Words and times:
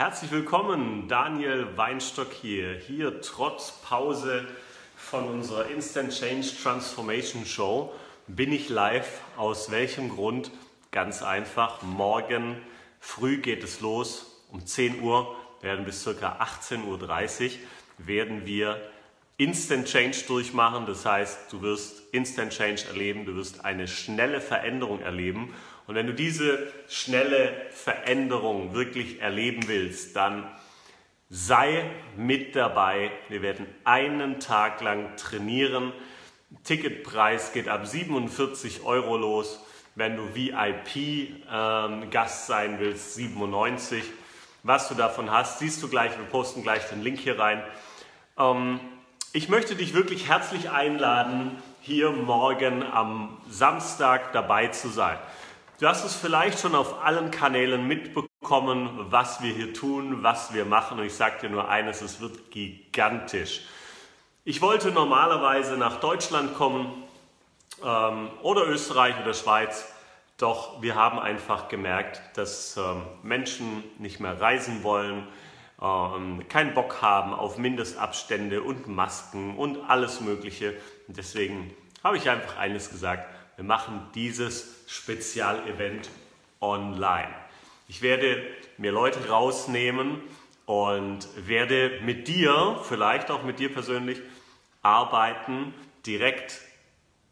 Herzlich 0.00 0.30
willkommen, 0.30 1.08
Daniel 1.08 1.76
Weinstock 1.76 2.32
hier. 2.32 2.72
Hier 2.72 3.20
trotz 3.20 3.82
Pause 3.82 4.46
von 4.96 5.28
unserer 5.28 5.66
Instant 5.66 6.18
Change 6.18 6.48
Transformation 6.62 7.44
Show 7.44 7.92
bin 8.26 8.50
ich 8.50 8.70
live. 8.70 9.20
Aus 9.36 9.70
welchem 9.70 10.08
Grund? 10.08 10.52
Ganz 10.90 11.22
einfach. 11.22 11.82
Morgen 11.82 12.56
früh 12.98 13.42
geht 13.42 13.62
es 13.62 13.82
los. 13.82 14.42
Um 14.50 14.64
10 14.64 15.02
Uhr 15.02 15.36
werden 15.60 15.84
bis 15.84 16.02
ca. 16.02 16.10
18.30 16.10 16.86
Uhr 16.86 17.50
werden 17.98 18.46
wir 18.46 18.80
Instant 19.36 19.86
Change 19.86 20.24
durchmachen. 20.26 20.86
Das 20.86 21.04
heißt, 21.04 21.52
du 21.52 21.60
wirst 21.60 22.14
Instant 22.14 22.54
Change 22.54 22.86
erleben, 22.88 23.26
du 23.26 23.36
wirst 23.36 23.66
eine 23.66 23.86
schnelle 23.86 24.40
Veränderung 24.40 25.00
erleben. 25.00 25.52
Und 25.90 25.96
wenn 25.96 26.06
du 26.06 26.14
diese 26.14 26.68
schnelle 26.88 27.52
Veränderung 27.72 28.74
wirklich 28.74 29.20
erleben 29.20 29.66
willst, 29.66 30.14
dann 30.14 30.48
sei 31.28 31.84
mit 32.16 32.54
dabei. 32.54 33.10
Wir 33.28 33.42
werden 33.42 33.66
einen 33.82 34.38
Tag 34.38 34.80
lang 34.82 35.16
trainieren. 35.16 35.92
Ticketpreis 36.62 37.52
geht 37.52 37.68
ab 37.68 37.88
47 37.88 38.84
Euro 38.84 39.16
los. 39.16 39.64
Wenn 39.96 40.16
du 40.16 40.32
VIP-Gast 40.32 41.50
ähm, 41.50 42.46
sein 42.46 42.78
willst, 42.78 43.16
97. 43.16 44.04
Was 44.62 44.88
du 44.88 44.94
davon 44.94 45.32
hast, 45.32 45.58
siehst 45.58 45.82
du 45.82 45.88
gleich. 45.88 46.16
Wir 46.16 46.24
posten 46.26 46.62
gleich 46.62 46.84
den 46.84 47.02
Link 47.02 47.18
hier 47.18 47.36
rein. 47.36 47.64
Ähm, 48.38 48.78
ich 49.32 49.48
möchte 49.48 49.74
dich 49.74 49.92
wirklich 49.92 50.28
herzlich 50.28 50.70
einladen, 50.70 51.60
hier 51.80 52.12
morgen 52.12 52.84
am 52.84 53.38
Samstag 53.48 54.32
dabei 54.32 54.68
zu 54.68 54.88
sein. 54.88 55.18
Du 55.80 55.88
hast 55.88 56.04
es 56.04 56.14
vielleicht 56.14 56.58
schon 56.60 56.74
auf 56.74 57.02
allen 57.02 57.30
Kanälen 57.30 57.88
mitbekommen, 57.88 59.06
was 59.10 59.42
wir 59.42 59.54
hier 59.54 59.72
tun, 59.72 60.22
was 60.22 60.52
wir 60.52 60.66
machen. 60.66 60.98
Und 60.98 61.06
ich 61.06 61.14
sage 61.14 61.40
dir 61.40 61.48
nur 61.48 61.70
eines, 61.70 62.02
es 62.02 62.20
wird 62.20 62.50
gigantisch. 62.50 63.62
Ich 64.44 64.60
wollte 64.60 64.90
normalerweise 64.90 65.78
nach 65.78 65.98
Deutschland 65.98 66.54
kommen 66.54 67.02
ähm, 67.82 68.28
oder 68.42 68.68
Österreich 68.68 69.14
oder 69.22 69.32
Schweiz, 69.32 69.90
doch 70.36 70.82
wir 70.82 70.96
haben 70.96 71.18
einfach 71.18 71.68
gemerkt, 71.68 72.20
dass 72.36 72.76
ähm, 72.76 73.00
Menschen 73.22 73.82
nicht 73.98 74.20
mehr 74.20 74.38
reisen 74.38 74.82
wollen, 74.82 75.26
ähm, 75.80 76.46
keinen 76.50 76.74
Bock 76.74 77.00
haben 77.00 77.32
auf 77.32 77.56
Mindestabstände 77.56 78.60
und 78.60 78.86
Masken 78.86 79.56
und 79.56 79.78
alles 79.88 80.20
Mögliche. 80.20 80.74
Und 81.08 81.16
deswegen 81.16 81.74
habe 82.04 82.18
ich 82.18 82.28
einfach 82.28 82.58
eines 82.58 82.90
gesagt, 82.90 83.39
wir 83.60 83.66
machen 83.66 84.00
dieses 84.14 84.84
Spezialevent 84.86 86.08
online. 86.62 87.28
Ich 87.88 88.00
werde 88.00 88.42
mir 88.78 88.90
Leute 88.90 89.28
rausnehmen 89.28 90.22
und 90.64 91.28
werde 91.36 92.00
mit 92.02 92.26
dir, 92.26 92.80
vielleicht 92.88 93.30
auch 93.30 93.42
mit 93.42 93.58
dir 93.58 93.70
persönlich, 93.70 94.18
arbeiten 94.80 95.74
direkt 96.06 96.58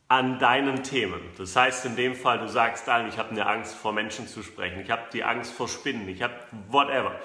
an 0.09 0.39
deinen 0.39 0.83
Themen. 0.83 1.23
Das 1.39 1.57
heißt 1.57 1.87
in 1.87 1.97
dem 1.97 2.15
Fall, 2.15 2.41
du 2.41 2.49
sagst 2.49 2.91
allen, 2.91 3.09
ich 3.09 3.17
habe 3.17 3.31
eine 3.31 3.47
Angst 3.47 3.75
vor 3.75 3.95
Menschen 3.95 4.29
zu 4.29 4.43
sprechen, 4.43 4.81
ich 4.81 4.91
habe 4.91 5.05
die 5.11 5.25
Angst 5.25 5.55
vor 5.55 5.67
Spinnen, 5.67 6.07
ich 6.11 6.21
habe 6.21 6.35
whatever. 6.69 7.19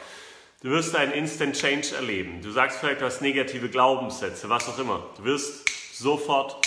Du 0.62 0.70
wirst 0.70 0.96
einen 0.96 1.12
Instant 1.12 1.58
Change 1.58 1.94
erleben. 1.94 2.42
Du 2.42 2.52
sagst 2.52 2.80
vielleicht, 2.80 3.02
du 3.02 3.06
hast 3.06 3.22
negative 3.22 3.68
Glaubenssätze, 3.68 4.48
was 4.50 4.70
auch 4.70 4.80
immer. 4.80 5.10
Du 5.18 5.26
wirst 5.26 5.68
sofort 5.94 6.63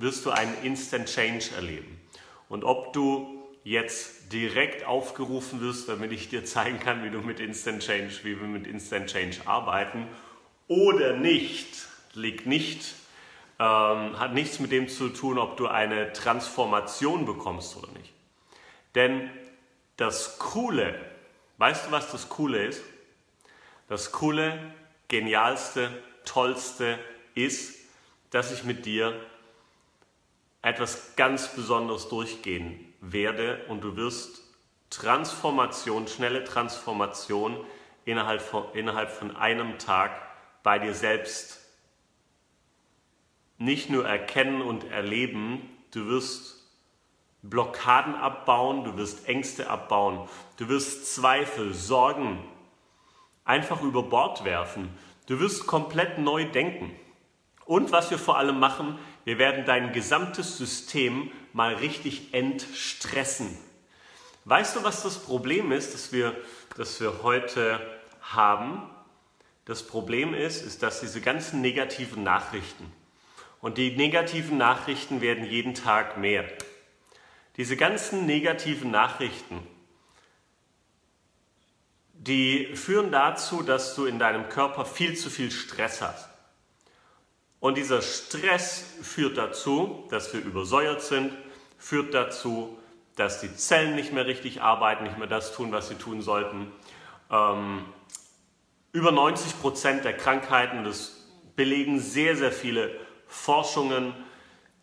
wirst 0.00 0.24
du 0.24 0.30
einen 0.30 0.54
Instant 0.62 1.08
Change 1.08 1.50
erleben. 1.54 2.00
Und 2.48 2.64
ob 2.64 2.92
du 2.92 3.40
jetzt 3.64 4.32
direkt 4.32 4.86
aufgerufen 4.86 5.60
wirst, 5.60 5.88
damit 5.88 6.12
ich 6.12 6.28
dir 6.28 6.44
zeigen 6.44 6.80
kann, 6.80 7.04
wie 7.04 7.10
du 7.10 7.20
mit 7.20 7.40
Instant 7.40 7.82
Change, 7.82 8.12
wie 8.22 8.40
wir 8.40 8.46
mit 8.46 8.66
Instant 8.66 9.10
Change 9.10 9.38
arbeiten, 9.44 10.08
oder 10.68 11.14
nicht, 11.14 11.86
liegt 12.14 12.46
nicht, 12.46 12.94
ähm, 13.58 14.18
hat 14.18 14.32
nichts 14.32 14.58
mit 14.60 14.72
dem 14.72 14.88
zu 14.88 15.10
tun, 15.10 15.38
ob 15.38 15.56
du 15.56 15.66
eine 15.66 16.12
Transformation 16.12 17.26
bekommst 17.26 17.76
oder 17.76 17.92
nicht. 17.92 18.12
Denn 18.94 19.30
das 19.96 20.38
Coole, 20.38 20.98
weißt 21.58 21.86
du, 21.86 21.90
was 21.90 22.10
das 22.10 22.28
Coole 22.28 22.64
ist? 22.64 22.82
Das 23.88 24.12
Coole, 24.12 24.58
genialste, 25.08 25.90
tollste 26.24 26.98
ist, 27.34 27.76
dass 28.30 28.52
ich 28.52 28.64
mit 28.64 28.86
dir 28.86 29.14
etwas 30.62 31.16
ganz 31.16 31.54
Besonderes 31.54 32.08
durchgehen 32.08 32.92
werde 33.00 33.64
und 33.68 33.82
du 33.82 33.96
wirst 33.96 34.42
Transformation, 34.90 36.08
schnelle 36.08 36.44
Transformation 36.44 37.56
innerhalb 38.04 38.42
von, 38.42 38.64
innerhalb 38.74 39.10
von 39.10 39.36
einem 39.36 39.78
Tag 39.78 40.10
bei 40.62 40.78
dir 40.78 40.94
selbst 40.94 41.60
nicht 43.56 43.90
nur 43.90 44.06
erkennen 44.06 44.62
und 44.62 44.84
erleben, 44.84 45.68
du 45.92 46.06
wirst 46.06 46.60
Blockaden 47.42 48.14
abbauen, 48.14 48.84
du 48.84 48.96
wirst 48.96 49.28
Ängste 49.28 49.70
abbauen, 49.70 50.28
du 50.56 50.68
wirst 50.68 51.14
Zweifel, 51.14 51.72
Sorgen 51.72 52.42
einfach 53.44 53.82
über 53.82 54.02
Bord 54.02 54.44
werfen, 54.44 54.90
du 55.26 55.40
wirst 55.40 55.66
komplett 55.66 56.18
neu 56.18 56.44
denken. 56.44 56.94
Und 57.64 57.92
was 57.92 58.10
wir 58.10 58.18
vor 58.18 58.36
allem 58.36 58.58
machen, 58.58 58.98
wir 59.30 59.38
werden 59.38 59.64
dein 59.64 59.92
gesamtes 59.92 60.58
System 60.58 61.30
mal 61.52 61.74
richtig 61.76 62.34
entstressen. 62.34 63.56
Weißt 64.44 64.74
du, 64.74 64.82
was 64.82 65.04
das 65.04 65.20
Problem 65.20 65.70
ist, 65.70 65.94
das 65.94 66.10
wir, 66.10 66.36
das 66.76 67.00
wir 67.00 67.22
heute 67.22 67.78
haben? 68.22 68.90
Das 69.66 69.86
Problem 69.86 70.34
ist, 70.34 70.62
ist, 70.62 70.82
dass 70.82 70.98
diese 70.98 71.20
ganzen 71.20 71.60
negativen 71.60 72.24
Nachrichten, 72.24 72.92
und 73.60 73.78
die 73.78 73.94
negativen 73.96 74.58
Nachrichten 74.58 75.20
werden 75.20 75.44
jeden 75.44 75.74
Tag 75.74 76.16
mehr, 76.16 76.44
diese 77.56 77.76
ganzen 77.76 78.26
negativen 78.26 78.90
Nachrichten, 78.90 79.64
die 82.14 82.74
führen 82.74 83.12
dazu, 83.12 83.62
dass 83.62 83.94
du 83.94 84.06
in 84.06 84.18
deinem 84.18 84.48
Körper 84.48 84.84
viel 84.84 85.16
zu 85.16 85.30
viel 85.30 85.52
Stress 85.52 86.02
hast. 86.02 86.29
Und 87.60 87.76
dieser 87.76 88.00
Stress 88.00 88.84
führt 89.02 89.36
dazu, 89.36 90.06
dass 90.10 90.32
wir 90.32 90.40
übersäuert 90.40 91.02
sind, 91.02 91.32
führt 91.78 92.14
dazu, 92.14 92.78
dass 93.16 93.40
die 93.40 93.54
Zellen 93.54 93.94
nicht 93.94 94.12
mehr 94.12 94.26
richtig 94.26 94.62
arbeiten, 94.62 95.04
nicht 95.04 95.18
mehr 95.18 95.26
das 95.26 95.54
tun, 95.54 95.70
was 95.70 95.88
sie 95.88 95.96
tun 95.96 96.22
sollten. 96.22 96.72
Ähm, 97.30 97.84
über 98.92 99.12
90 99.12 99.60
Prozent 99.60 100.04
der 100.04 100.16
Krankheiten, 100.16 100.84
das 100.84 101.28
belegen 101.54 102.00
sehr, 102.00 102.34
sehr 102.34 102.50
viele 102.50 102.98
Forschungen, 103.26 104.14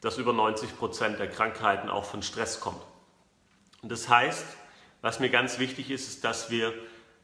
dass 0.01 0.19
über 0.19 0.31
90 0.31 0.77
Prozent 0.77 1.19
der 1.19 1.29
Krankheiten 1.29 1.89
auch 1.89 2.05
von 2.05 2.21
Stress 2.21 2.59
kommen. 2.59 2.79
Und 3.81 3.91
das 3.91 4.07
heißt, 4.07 4.45
was 5.01 5.19
mir 5.19 5.29
ganz 5.29 5.57
wichtig 5.57 5.89
ist, 5.89 6.07
ist, 6.07 6.23
dass 6.23 6.51
wir 6.51 6.73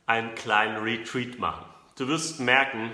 einen 0.06 0.34
kleinen 0.34 0.78
Retreat 0.84 1.38
machen. 1.40 1.66
Du 1.96 2.08
wirst 2.08 2.40
merken, 2.40 2.92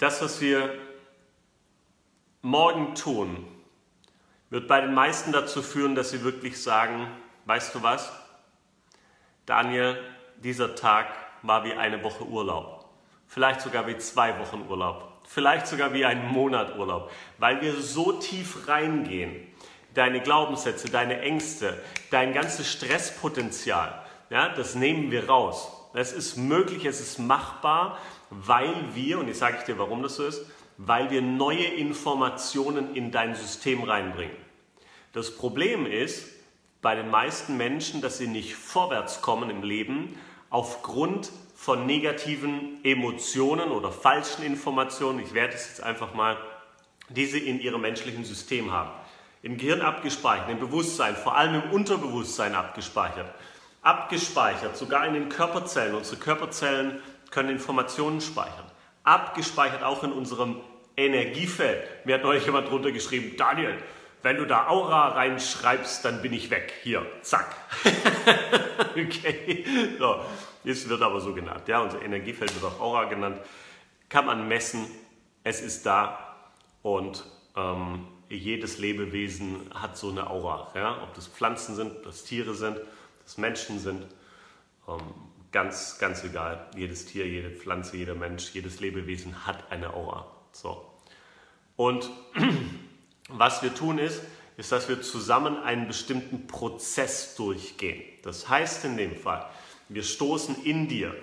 das, 0.00 0.22
was 0.22 0.40
wir 0.40 0.74
morgen 2.42 2.94
tun, 2.94 3.46
wird 4.48 4.66
bei 4.66 4.80
den 4.80 4.94
meisten 4.94 5.30
dazu 5.30 5.62
führen, 5.62 5.94
dass 5.94 6.10
sie 6.10 6.24
wirklich 6.24 6.60
sagen, 6.60 7.06
weißt 7.44 7.74
du 7.74 7.82
was, 7.82 8.10
Daniel, 9.44 10.02
dieser 10.38 10.74
Tag 10.74 11.06
war 11.42 11.64
wie 11.64 11.74
eine 11.74 12.02
Woche 12.02 12.24
Urlaub, 12.24 12.86
vielleicht 13.26 13.60
sogar 13.60 13.86
wie 13.86 13.98
zwei 13.98 14.38
Wochen 14.38 14.66
Urlaub, 14.68 15.20
vielleicht 15.28 15.66
sogar 15.66 15.92
wie 15.92 16.06
ein 16.06 16.28
Monat 16.28 16.78
Urlaub, 16.78 17.12
weil 17.38 17.60
wir 17.60 17.74
so 17.74 18.12
tief 18.12 18.68
reingehen, 18.68 19.46
deine 19.92 20.22
Glaubenssätze, 20.22 20.88
deine 20.88 21.20
Ängste, 21.20 21.78
dein 22.10 22.32
ganzes 22.32 22.72
Stresspotenzial, 22.72 24.02
ja, 24.30 24.48
das 24.48 24.74
nehmen 24.74 25.10
wir 25.10 25.28
raus. 25.28 25.79
Es 25.92 26.12
ist 26.12 26.36
möglich, 26.36 26.84
es 26.84 27.00
ist 27.00 27.18
machbar, 27.18 27.98
weil 28.30 28.74
wir, 28.94 29.18
und 29.18 29.28
ich 29.28 29.38
sage 29.38 29.64
dir, 29.66 29.78
warum 29.78 30.02
das 30.02 30.16
so 30.16 30.26
ist, 30.26 30.46
weil 30.76 31.10
wir 31.10 31.20
neue 31.20 31.64
Informationen 31.64 32.94
in 32.94 33.10
dein 33.10 33.34
System 33.34 33.82
reinbringen. 33.82 34.36
Das 35.12 35.36
Problem 35.36 35.86
ist 35.86 36.26
bei 36.80 36.94
den 36.94 37.10
meisten 37.10 37.56
Menschen, 37.56 38.00
dass 38.00 38.18
sie 38.18 38.28
nicht 38.28 38.54
vorwärts 38.54 39.20
kommen 39.20 39.50
im 39.50 39.62
Leben 39.62 40.16
aufgrund 40.48 41.30
von 41.54 41.84
negativen 41.84 42.82
Emotionen 42.84 43.70
oder 43.70 43.92
falschen 43.92 44.42
Informationen. 44.44 45.20
Ich 45.20 45.34
werde 45.34 45.54
es 45.54 45.68
jetzt 45.68 45.82
einfach 45.82 46.14
mal, 46.14 46.38
die 47.10 47.26
sie 47.26 47.40
in 47.40 47.60
ihrem 47.60 47.82
menschlichen 47.82 48.24
System 48.24 48.70
haben. 48.70 48.90
Im 49.42 49.58
Gehirn 49.58 49.82
abgespeichert, 49.82 50.48
im 50.48 50.60
Bewusstsein, 50.60 51.16
vor 51.16 51.36
allem 51.36 51.62
im 51.62 51.70
Unterbewusstsein 51.70 52.54
abgespeichert. 52.54 53.34
Abgespeichert, 53.82 54.76
sogar 54.76 55.06
in 55.06 55.14
den 55.14 55.28
Körperzellen. 55.28 55.94
Unsere 55.94 56.18
Körperzellen 56.18 57.00
können 57.30 57.50
Informationen 57.50 58.20
speichern. 58.20 58.66
Abgespeichert 59.04 59.82
auch 59.82 60.04
in 60.04 60.12
unserem 60.12 60.60
Energiefeld. 60.96 61.82
Mir 62.04 62.16
hat 62.16 62.22
neulich 62.22 62.44
jemand 62.44 62.68
drunter 62.68 62.92
geschrieben, 62.92 63.36
Daniel, 63.36 63.74
wenn 64.22 64.36
du 64.36 64.44
da 64.44 64.68
Aura 64.68 65.08
reinschreibst, 65.08 66.04
dann 66.04 66.20
bin 66.20 66.34
ich 66.34 66.50
weg. 66.50 66.74
Hier, 66.82 67.06
zack. 67.22 67.56
okay, 68.90 69.64
so, 69.98 70.20
jetzt 70.62 70.88
wird 70.88 71.00
aber 71.00 71.20
so 71.20 71.32
genannt. 71.32 71.62
Ja, 71.68 71.80
unser 71.80 72.02
Energiefeld 72.02 72.54
wird 72.54 72.70
auch 72.70 72.80
Aura 72.80 73.04
genannt. 73.04 73.40
Kann 74.10 74.26
man 74.26 74.46
messen, 74.46 74.86
es 75.42 75.62
ist 75.62 75.86
da 75.86 76.36
und 76.82 77.24
ähm, 77.56 78.06
jedes 78.28 78.78
Lebewesen 78.78 79.70
hat 79.74 79.96
so 79.96 80.10
eine 80.10 80.28
Aura. 80.28 80.70
Ja? 80.74 81.02
Ob 81.02 81.14
das 81.14 81.26
Pflanzen 81.26 81.74
sind, 81.74 81.92
ob 81.92 82.02
das 82.04 82.24
Tiere 82.24 82.54
sind, 82.54 82.78
das 83.30 83.38
Menschen 83.38 83.78
sind, 83.78 84.04
ähm, 84.88 84.98
ganz, 85.52 85.98
ganz 86.00 86.24
egal. 86.24 86.68
Jedes 86.74 87.06
Tier, 87.06 87.28
jede 87.28 87.50
Pflanze, 87.50 87.96
jeder 87.96 88.16
Mensch, 88.16 88.50
jedes 88.54 88.80
Lebewesen 88.80 89.46
hat 89.46 89.70
eine 89.70 89.94
Aura. 89.94 90.26
So. 90.50 90.84
Und 91.76 92.10
was 93.28 93.62
wir 93.62 93.72
tun 93.72 93.98
ist, 93.98 94.20
ist, 94.56 94.72
dass 94.72 94.88
wir 94.88 95.00
zusammen 95.00 95.58
einen 95.58 95.86
bestimmten 95.86 96.48
Prozess 96.48 97.36
durchgehen. 97.36 98.02
Das 98.24 98.48
heißt 98.48 98.84
in 98.84 98.96
dem 98.96 99.14
Fall, 99.14 99.48
wir 99.88 100.02
stoßen 100.02 100.64
in 100.64 100.88
dir 100.88 101.14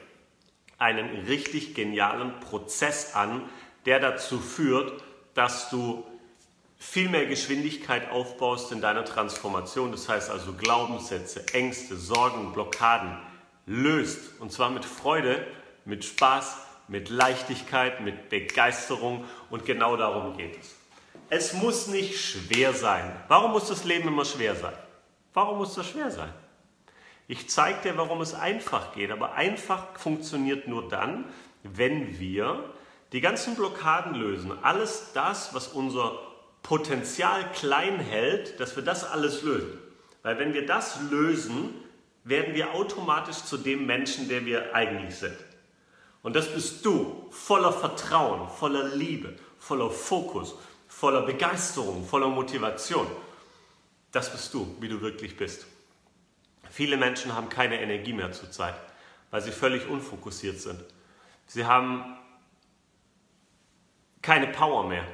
einen 0.77 1.25
richtig 1.25 1.75
genialen 1.75 2.39
Prozess 2.39 3.15
an, 3.15 3.42
der 3.86 4.00
dazu 4.00 4.39
führt, 4.39 5.03
dass 5.33 5.69
du 5.69 6.06
viel 6.77 7.09
mehr 7.09 7.25
Geschwindigkeit 7.25 8.12
aufbaust 8.12 8.71
in 8.71 8.81
deiner 8.81 9.03
Transformation. 9.03 9.91
Das 9.91 10.07
heißt 10.07 10.29
also 10.29 10.53
Glaubenssätze, 10.53 11.45
Ängste, 11.53 11.95
Sorgen, 11.95 12.53
Blockaden 12.53 13.18
löst. 13.65 14.39
Und 14.39 14.51
zwar 14.51 14.69
mit 14.69 14.85
Freude, 14.85 15.45
mit 15.85 16.06
Spaß, 16.06 16.57
mit 16.88 17.09
Leichtigkeit, 17.09 18.01
mit 18.01 18.29
Begeisterung. 18.29 19.25
Und 19.50 19.65
genau 19.65 19.97
darum 19.97 20.38
geht 20.38 20.59
es. 20.59 20.75
Es 21.29 21.53
muss 21.53 21.88
nicht 21.88 22.19
schwer 22.19 22.74
sein. 22.74 23.12
Warum 23.27 23.51
muss 23.51 23.68
das 23.68 23.83
Leben 23.83 24.07
immer 24.07 24.25
schwer 24.25 24.56
sein? 24.56 24.74
Warum 25.33 25.57
muss 25.57 25.75
das 25.75 25.88
schwer 25.88 26.09
sein? 26.09 26.33
Ich 27.27 27.50
zeige 27.50 27.81
dir, 27.81 27.97
warum 27.97 28.21
es 28.21 28.33
einfach 28.33 28.94
geht. 28.94 29.12
Aber 29.12 29.33
einfach 29.33 29.97
funktioniert 30.00 30.68
nur 30.68 30.88
dann, 30.88 31.25
wenn 31.63 32.18
wir 32.19 32.74
die 33.12 33.19
ganzen 33.19 33.56
Blockaden 33.56 34.15
lösen. 34.15 34.51
Alles 34.63 35.12
das, 35.13 35.53
was 35.53 35.68
unser 35.68 36.18
Potenzial 36.68 37.50
klein 37.54 37.98
hält, 37.98 38.60
dass 38.60 38.75
wir 38.75 38.84
das 38.84 39.06
alles 39.06 39.42
lösen. 39.42 39.80
Weil 40.22 40.38
wenn 40.38 40.54
wir 40.54 40.66
das 40.66 41.00
lösen, 41.10 41.74
werden 42.25 42.56
wir 42.56 42.74
automatisch 42.74 43.38
zu 43.38 43.56
dem 43.56 43.86
Menschen, 43.86 44.28
der 44.28 44.46
wir 44.46 44.75
eigentlich 44.75 45.16
sind. 45.16 45.38
Und 46.24 46.36
das 46.36 46.54
bist 46.54 46.86
du, 46.86 47.30
voller 47.31 47.72
Vertrauen, 47.72 48.50
voller 48.50 48.94
Liebe, 48.94 49.38
voller 49.58 49.90
Fokus, 49.90 50.56
voller 50.90 51.22
Begeisterung, 51.22 52.06
voller 52.06 52.28
Motivation. 52.28 53.08
Das 54.12 54.30
bist 54.30 54.54
du, 54.54 54.75
wie 54.81 54.90
du 54.90 55.00
wirklich 55.00 55.38
bist. 55.38 55.68
Viele 56.70 56.98
Menschen 56.98 57.34
haben 57.34 57.48
keine 57.48 57.80
Energie 57.80 58.12
mehr 58.12 58.34
zurzeit, 58.34 58.75
weil 59.31 59.42
sie 59.42 59.52
völlig 59.52 59.88
unfokussiert 59.88 60.60
sind. 60.60 60.84
Sie 61.46 61.66
haben 61.66 62.18
keine 64.22 64.48
Power 64.48 64.86
mehr. 64.86 65.08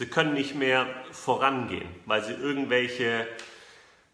Sie 0.00 0.06
können 0.06 0.32
nicht 0.32 0.54
mehr 0.54 0.86
vorangehen, 1.12 1.86
weil 2.06 2.24
sie 2.24 2.32
irgendwelche, 2.32 3.28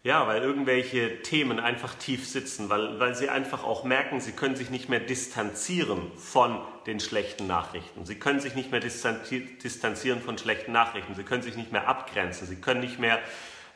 ja, 0.03 0.27
weil 0.27 0.41
irgendwelche 0.41 1.21
Themen 1.21 1.61
einfach 1.61 1.95
tief 1.95 2.27
sitzen, 2.27 2.69
weil, 2.69 2.99
weil 2.99 3.15
sie 3.15 3.29
einfach 3.29 3.63
auch 3.63 3.85
merken, 3.85 4.19
sie 4.19 4.33
können 4.33 4.57
sich 4.57 4.69
nicht 4.69 4.89
mehr 4.89 4.99
distanzieren 4.99 6.11
von 6.17 6.59
den 6.87 6.99
schlechten 6.99 7.47
Nachrichten. 7.47 8.05
Sie 8.05 8.15
können 8.15 8.41
sich 8.41 8.53
nicht 8.53 8.69
mehr 8.69 8.81
distanzieren 8.81 10.21
von 10.21 10.37
schlechten 10.37 10.73
Nachrichten. 10.73 11.15
Sie 11.15 11.23
können 11.23 11.41
sich 11.41 11.55
nicht 11.55 11.71
mehr 11.71 11.87
abgrenzen. 11.87 12.47
Sie 12.47 12.57
können 12.57 12.81
nicht 12.81 12.99
mehr, 12.99 13.17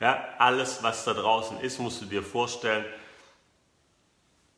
ja, 0.02 0.22
alles, 0.38 0.84
was 0.84 1.06
da 1.06 1.14
draußen 1.14 1.62
ist, 1.62 1.80
musst 1.80 2.02
du 2.02 2.08
dir 2.08 2.24
vorstellen, 2.24 2.84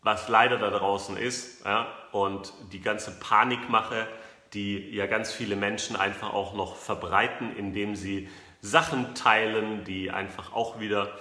was 0.02 0.28
leider 0.28 0.58
da 0.58 0.72
draußen 0.72 1.18
ist, 1.18 1.64
ja, 1.66 1.86
und 2.14 2.52
die 2.72 2.82
ganze 2.82 3.12
Panikmache, 3.20 4.08
die 4.54 4.92
ja 4.92 5.08
ganz 5.08 5.32
viele 5.32 5.56
Menschen 5.56 5.96
einfach 5.96 6.34
auch 6.34 6.54
noch 6.54 6.76
verbreiten, 6.76 7.56
indem 7.56 7.96
sie 7.96 8.30
Sachen 8.62 9.16
teilen, 9.16 9.84
die 9.84 10.12
einfach 10.12 10.54
auch 10.54 10.80
wieder 10.80 11.18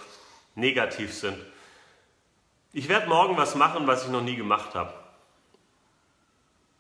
negativ 0.54 1.12
sind. 1.12 1.38
Ich 2.72 2.88
werde 2.88 3.08
morgen 3.08 3.36
was 3.36 3.54
machen, 3.54 3.86
was 3.86 4.04
ich 4.04 4.10
noch 4.10 4.22
nie 4.22 4.36
gemacht 4.36 4.74
habe. 4.74 4.94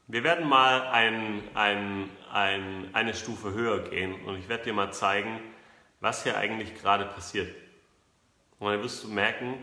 Wir 0.08 0.24
werden 0.24 0.48
mal 0.48 0.88
ein, 0.88 1.42
ein, 1.54 2.10
ein, 2.30 2.94
eine 2.94 3.14
Stufe 3.14 3.52
höher 3.52 3.80
gehen 3.88 4.14
und 4.26 4.38
ich 4.38 4.48
werde 4.48 4.64
dir 4.64 4.72
mal 4.72 4.92
zeigen, 4.92 5.40
was 6.00 6.22
hier 6.22 6.36
eigentlich 6.36 6.74
gerade 6.74 7.06
passiert. 7.06 7.54
Und 8.58 8.70
dann 8.70 8.82
wirst 8.82 9.04
du 9.04 9.08
merken, 9.08 9.62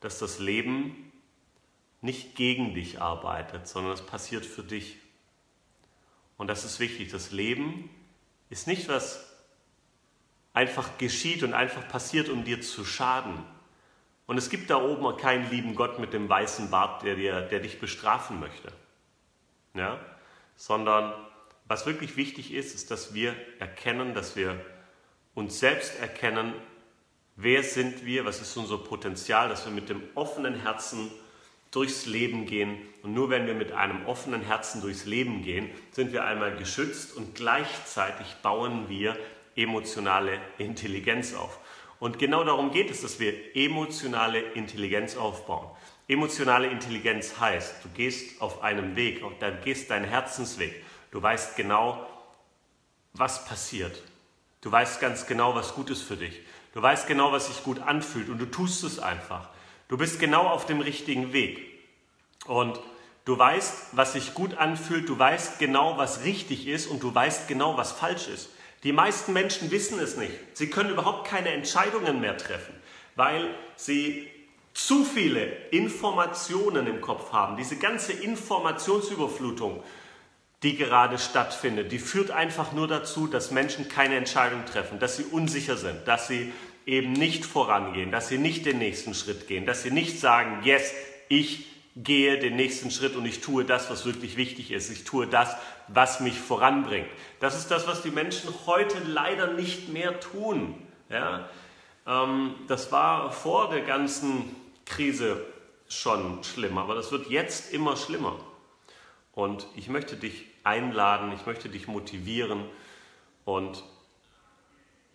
dass 0.00 0.18
das 0.18 0.38
Leben 0.38 1.12
nicht 2.00 2.36
gegen 2.36 2.74
dich 2.74 3.00
arbeitet, 3.00 3.66
sondern 3.66 3.92
es 3.92 4.02
passiert 4.02 4.46
für 4.46 4.62
dich. 4.62 4.98
Und 6.38 6.46
das 6.46 6.64
ist 6.64 6.80
wichtig. 6.80 7.10
Das 7.10 7.32
Leben 7.32 7.90
ist 8.48 8.66
nicht 8.66 8.88
was 8.88 9.28
einfach 10.54 10.96
geschieht 10.96 11.42
und 11.42 11.52
einfach 11.52 11.86
passiert, 11.88 12.30
um 12.30 12.44
dir 12.44 12.62
zu 12.62 12.84
schaden. 12.84 13.44
Und 14.26 14.38
es 14.38 14.50
gibt 14.50 14.70
da 14.70 14.76
oben 14.76 15.16
keinen 15.16 15.50
lieben 15.50 15.74
Gott 15.74 15.98
mit 15.98 16.12
dem 16.12 16.28
weißen 16.28 16.70
Bart, 16.70 17.02
der, 17.02 17.16
dir, 17.16 17.42
der 17.42 17.60
dich 17.60 17.80
bestrafen 17.80 18.40
möchte. 18.40 18.72
Ja? 19.74 19.98
Sondern 20.56 21.12
was 21.66 21.86
wirklich 21.86 22.16
wichtig 22.16 22.52
ist, 22.52 22.74
ist, 22.74 22.90
dass 22.90 23.14
wir 23.14 23.36
erkennen, 23.58 24.14
dass 24.14 24.36
wir 24.36 24.58
uns 25.34 25.58
selbst 25.58 25.98
erkennen, 26.00 26.54
wer 27.36 27.62
sind 27.62 28.04
wir, 28.04 28.24
was 28.24 28.40
ist 28.40 28.56
unser 28.56 28.78
Potenzial, 28.78 29.48
dass 29.48 29.64
wir 29.64 29.72
mit 29.72 29.88
dem 29.88 30.02
offenen 30.14 30.54
Herzen 30.54 31.10
durchs 31.70 32.06
Leben 32.06 32.46
gehen. 32.46 32.78
Und 33.02 33.14
nur 33.14 33.30
wenn 33.30 33.46
wir 33.46 33.54
mit 33.54 33.72
einem 33.72 34.06
offenen 34.06 34.42
Herzen 34.42 34.80
durchs 34.80 35.04
Leben 35.04 35.42
gehen, 35.42 35.70
sind 35.92 36.12
wir 36.12 36.24
einmal 36.24 36.56
geschützt 36.56 37.16
und 37.16 37.34
gleichzeitig 37.34 38.26
bauen 38.42 38.88
wir 38.88 39.16
emotionale 39.56 40.38
Intelligenz 40.58 41.34
auf. 41.34 41.58
Und 42.00 42.18
genau 42.18 42.44
darum 42.44 42.70
geht 42.70 42.90
es, 42.90 43.02
dass 43.02 43.18
wir 43.18 43.56
emotionale 43.56 44.40
Intelligenz 44.40 45.16
aufbauen. 45.16 45.68
Emotionale 46.06 46.68
Intelligenz 46.68 47.38
heißt, 47.38 47.84
du 47.84 47.88
gehst 47.90 48.40
auf 48.40 48.62
einem 48.62 48.96
Weg, 48.96 49.20
du 49.20 49.30
gehst 49.64 49.90
deinen 49.90 50.06
Herzensweg. 50.06 50.82
Du 51.10 51.20
weißt 51.20 51.56
genau, 51.56 52.06
was 53.14 53.44
passiert. 53.44 54.02
Du 54.60 54.70
weißt 54.70 55.00
ganz 55.00 55.26
genau, 55.26 55.54
was 55.54 55.74
gut 55.74 55.90
ist 55.90 56.02
für 56.02 56.16
dich. 56.16 56.40
Du 56.72 56.82
weißt 56.82 57.06
genau, 57.06 57.32
was 57.32 57.48
sich 57.48 57.62
gut 57.64 57.80
anfühlt 57.80 58.28
und 58.28 58.38
du 58.38 58.46
tust 58.46 58.84
es 58.84 58.98
einfach. 58.98 59.48
Du 59.88 59.96
bist 59.96 60.20
genau 60.20 60.46
auf 60.46 60.66
dem 60.66 60.80
richtigen 60.80 61.32
Weg. 61.32 61.60
Und 62.46 62.78
du 63.24 63.38
weißt, 63.38 63.88
was 63.92 64.12
sich 64.12 64.34
gut 64.34 64.54
anfühlt, 64.54 65.08
du 65.08 65.18
weißt 65.18 65.58
genau, 65.58 65.96
was 65.96 66.24
richtig 66.24 66.66
ist 66.66 66.86
und 66.86 67.02
du 67.02 67.14
weißt 67.14 67.48
genau, 67.48 67.76
was 67.76 67.92
falsch 67.92 68.28
ist. 68.28 68.50
Die 68.84 68.92
meisten 68.92 69.32
Menschen 69.32 69.70
wissen 69.70 69.98
es 69.98 70.16
nicht. 70.16 70.32
Sie 70.52 70.70
können 70.70 70.90
überhaupt 70.90 71.26
keine 71.26 71.50
Entscheidungen 71.50 72.20
mehr 72.20 72.36
treffen, 72.36 72.74
weil 73.16 73.54
sie 73.76 74.28
zu 74.72 75.04
viele 75.04 75.46
Informationen 75.70 76.86
im 76.86 77.00
Kopf 77.00 77.32
haben. 77.32 77.56
Diese 77.56 77.76
ganze 77.76 78.12
Informationsüberflutung, 78.12 79.82
die 80.62 80.76
gerade 80.76 81.18
stattfindet, 81.18 81.90
die 81.90 81.98
führt 81.98 82.30
einfach 82.30 82.72
nur 82.72 82.86
dazu, 82.86 83.26
dass 83.26 83.50
Menschen 83.50 83.88
keine 83.88 84.16
Entscheidung 84.16 84.64
treffen, 84.66 85.00
dass 85.00 85.16
sie 85.16 85.24
unsicher 85.24 85.76
sind, 85.76 86.06
dass 86.06 86.28
sie 86.28 86.52
eben 86.88 87.12
nicht 87.12 87.44
vorangehen, 87.44 88.10
dass 88.10 88.28
sie 88.28 88.38
nicht 88.38 88.64
den 88.64 88.78
nächsten 88.78 89.12
Schritt 89.12 89.46
gehen, 89.46 89.66
dass 89.66 89.82
sie 89.82 89.90
nicht 89.90 90.18
sagen, 90.18 90.62
yes, 90.64 90.94
ich 91.28 91.66
gehe 91.94 92.38
den 92.38 92.56
nächsten 92.56 92.90
Schritt 92.90 93.14
und 93.14 93.26
ich 93.26 93.40
tue 93.40 93.64
das, 93.64 93.90
was 93.90 94.06
wirklich 94.06 94.38
wichtig 94.38 94.70
ist. 94.70 94.90
Ich 94.90 95.04
tue 95.04 95.26
das, 95.26 95.54
was 95.88 96.20
mich 96.20 96.38
voranbringt. 96.38 97.08
Das 97.40 97.56
ist 97.56 97.70
das, 97.70 97.86
was 97.86 98.02
die 98.02 98.10
Menschen 98.10 98.50
heute 98.66 98.98
leider 99.06 99.52
nicht 99.52 99.90
mehr 99.90 100.18
tun. 100.18 100.74
Ja? 101.10 101.50
Ähm, 102.06 102.54
das 102.68 102.90
war 102.90 103.32
vor 103.32 103.68
der 103.68 103.82
ganzen 103.82 104.56
Krise 104.86 105.44
schon 105.88 106.42
schlimm, 106.42 106.78
aber 106.78 106.94
das 106.94 107.12
wird 107.12 107.28
jetzt 107.28 107.74
immer 107.74 107.96
schlimmer. 107.96 108.40
Und 109.32 109.66
ich 109.76 109.88
möchte 109.88 110.16
dich 110.16 110.46
einladen, 110.64 111.32
ich 111.34 111.44
möchte 111.44 111.68
dich 111.68 111.86
motivieren 111.86 112.64
und 113.44 113.82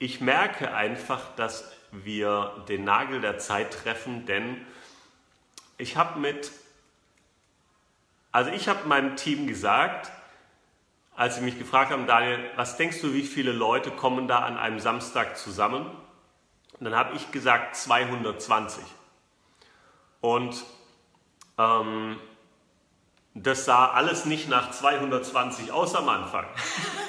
ich 0.04 0.20
merke 0.20 0.74
einfach, 0.74 1.34
dass 1.38 1.72
wir 1.94 2.66
den 2.68 2.84
Nagel 2.84 3.22
der 3.22 3.38
Zeit 3.38 3.72
treffen, 3.72 4.26
denn 4.26 4.58
ich 5.78 5.96
habe 5.96 6.20
mit, 6.20 6.52
also 8.34 8.52
ich 8.52 8.68
habe 8.68 8.86
meinem 8.86 9.16
Team 9.16 9.48
gesagt, 9.48 10.12
als 11.16 11.38
sie 11.38 11.42
mich 11.42 11.58
gefragt 11.58 11.90
haben, 11.90 12.06
Daniel, 12.06 12.52
was 12.58 12.76
denkst 12.76 13.00
du, 13.00 13.14
wie 13.14 13.24
viele 13.24 13.54
Leute 13.54 13.92
kommen 13.92 14.28
da 14.28 14.40
an 14.40 14.58
einem 14.58 14.82
Samstag 14.82 15.38
zusammen? 15.38 15.86
Und 15.86 16.84
dann 16.84 16.96
habe 16.96 17.16
ich 17.16 17.32
gesagt 17.32 17.78
220. 17.78 18.84
Und 20.20 20.66
ähm, 21.58 22.20
das 23.36 23.66
sah 23.66 23.92
alles 23.92 24.26
nicht 24.26 24.48
nach 24.48 24.72
220 24.72 25.72
aus 25.72 25.96
am 25.96 26.08
Anfang. 26.08 26.46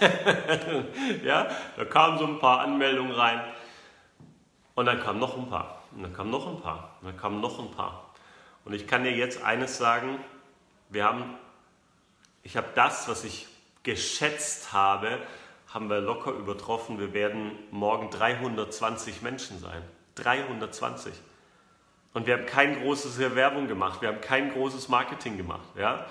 ja, 1.25 1.49
da 1.77 1.85
kamen 1.85 2.19
so 2.19 2.27
ein 2.27 2.39
paar 2.39 2.61
Anmeldungen 2.61 3.13
rein. 3.13 3.43
Und 4.75 4.87
dann 4.87 5.03
kamen 5.03 5.21
noch 5.21 5.37
ein 5.37 5.49
paar. 5.51 5.83
Und 5.95 6.03
dann 6.03 6.15
kamen 6.15 6.31
noch 6.31 6.47
ein 6.47 6.61
paar. 6.61 6.97
Und 7.01 7.09
dann 7.09 7.17
kamen 7.17 7.41
noch 7.41 7.59
ein 7.59 7.71
paar. 7.73 8.11
Und 8.65 8.73
ich 8.73 8.87
kann 8.87 9.05
dir 9.05 9.13
jetzt 9.13 9.43
eines 9.43 9.77
sagen, 9.77 10.19
wir 10.89 11.05
haben, 11.05 11.35
ich 12.43 12.57
habe 12.57 12.69
das, 12.75 13.07
was 13.09 13.25
ich 13.25 13.47
geschätzt 13.83 14.73
habe, 14.73 15.19
haben 15.69 15.91
wir 15.91 16.01
locker 16.01 16.31
übertroffen. 16.31 16.99
Wir 16.99 17.13
werden 17.13 17.53
morgen 17.71 18.11
320 18.11 19.21
Menschen 19.21 19.59
sein. 19.59 19.83
320. 20.15 21.13
Und 22.15 22.27
wir 22.27 22.39
haben 22.39 22.47
kein 22.47 22.81
großes 22.81 23.19
Werbung 23.19 23.69
gemacht, 23.69 24.01
wir 24.01 24.09
haben 24.09 24.21
kein 24.21 24.53
großes 24.53 24.89
Marketing 24.89 25.37
gemacht. 25.37 25.69
Ja? 25.77 26.07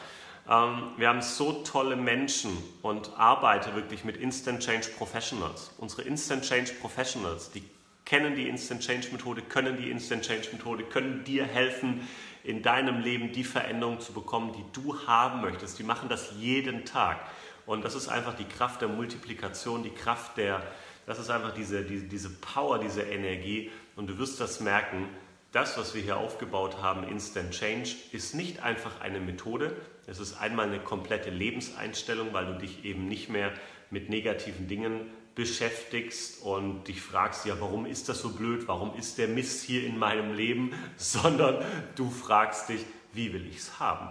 Ähm, 0.49 0.89
wir 0.97 1.07
haben 1.07 1.21
so 1.21 1.63
tolle 1.63 1.95
Menschen 1.95 2.51
und 2.81 3.11
arbeite 3.17 3.73
wirklich 3.73 4.03
mit 4.03 4.17
Instant 4.17 4.61
Change 4.61 4.89
Professionals. 4.97 5.71
Unsere 5.77 6.03
Instant 6.03 6.43
Change 6.43 6.73
Professionals, 6.81 7.51
die 7.51 7.63
kennen 8.05 8.35
die 8.35 8.49
Instant 8.49 8.81
Change 8.81 9.07
Methode, 9.13 9.41
können 9.41 9.77
die 9.77 9.89
Instant 9.89 10.25
Change 10.25 10.49
Methode, 10.51 10.83
können 10.83 11.23
dir 11.23 11.45
helfen, 11.45 12.07
in 12.43 12.61
deinem 12.61 12.99
Leben 12.99 13.31
die 13.31 13.45
Veränderung 13.45 14.01
zu 14.01 14.11
bekommen, 14.11 14.51
die 14.51 14.65
du 14.73 15.07
haben 15.07 15.39
möchtest. 15.41 15.79
Die 15.79 15.83
machen 15.83 16.09
das 16.09 16.33
jeden 16.37 16.83
Tag. 16.83 17.21
Und 17.65 17.85
das 17.85 17.95
ist 17.95 18.09
einfach 18.09 18.33
die 18.33 18.43
Kraft 18.43 18.81
der 18.81 18.89
Multiplikation, 18.89 19.83
die 19.83 19.89
Kraft 19.89 20.35
der, 20.35 20.61
das 21.05 21.19
ist 21.19 21.29
einfach 21.29 21.53
diese, 21.53 21.85
diese, 21.85 22.03
diese 22.03 22.29
Power, 22.29 22.79
diese 22.79 23.03
Energie. 23.03 23.71
Und 23.95 24.07
du 24.07 24.17
wirst 24.17 24.41
das 24.41 24.59
merken, 24.59 25.07
das, 25.53 25.77
was 25.77 25.93
wir 25.93 26.01
hier 26.01 26.17
aufgebaut 26.17 26.81
haben, 26.81 27.07
Instant 27.07 27.51
Change, 27.51 27.95
ist 28.11 28.33
nicht 28.33 28.61
einfach 28.61 28.99
eine 28.99 29.19
Methode. 29.19 29.75
Es 30.07 30.19
ist 30.19 30.33
einmal 30.33 30.67
eine 30.67 30.79
komplette 30.79 31.29
Lebenseinstellung, 31.29 32.33
weil 32.33 32.47
du 32.47 32.57
dich 32.57 32.83
eben 32.83 33.07
nicht 33.07 33.29
mehr 33.29 33.53
mit 33.91 34.09
negativen 34.09 34.67
Dingen 34.67 35.11
beschäftigst 35.35 36.41
und 36.41 36.87
dich 36.87 37.01
fragst, 37.01 37.45
ja, 37.45 37.55
warum 37.59 37.85
ist 37.85 38.09
das 38.09 38.19
so 38.19 38.29
blöd, 38.29 38.67
warum 38.67 38.95
ist 38.95 39.19
der 39.19 39.27
Mist 39.27 39.63
hier 39.63 39.85
in 39.85 39.97
meinem 39.97 40.33
Leben, 40.33 40.73
sondern 40.97 41.63
du 41.95 42.09
fragst 42.09 42.69
dich, 42.69 42.83
wie 43.13 43.31
will 43.31 43.45
ich 43.47 43.57
es 43.57 43.79
haben? 43.79 44.09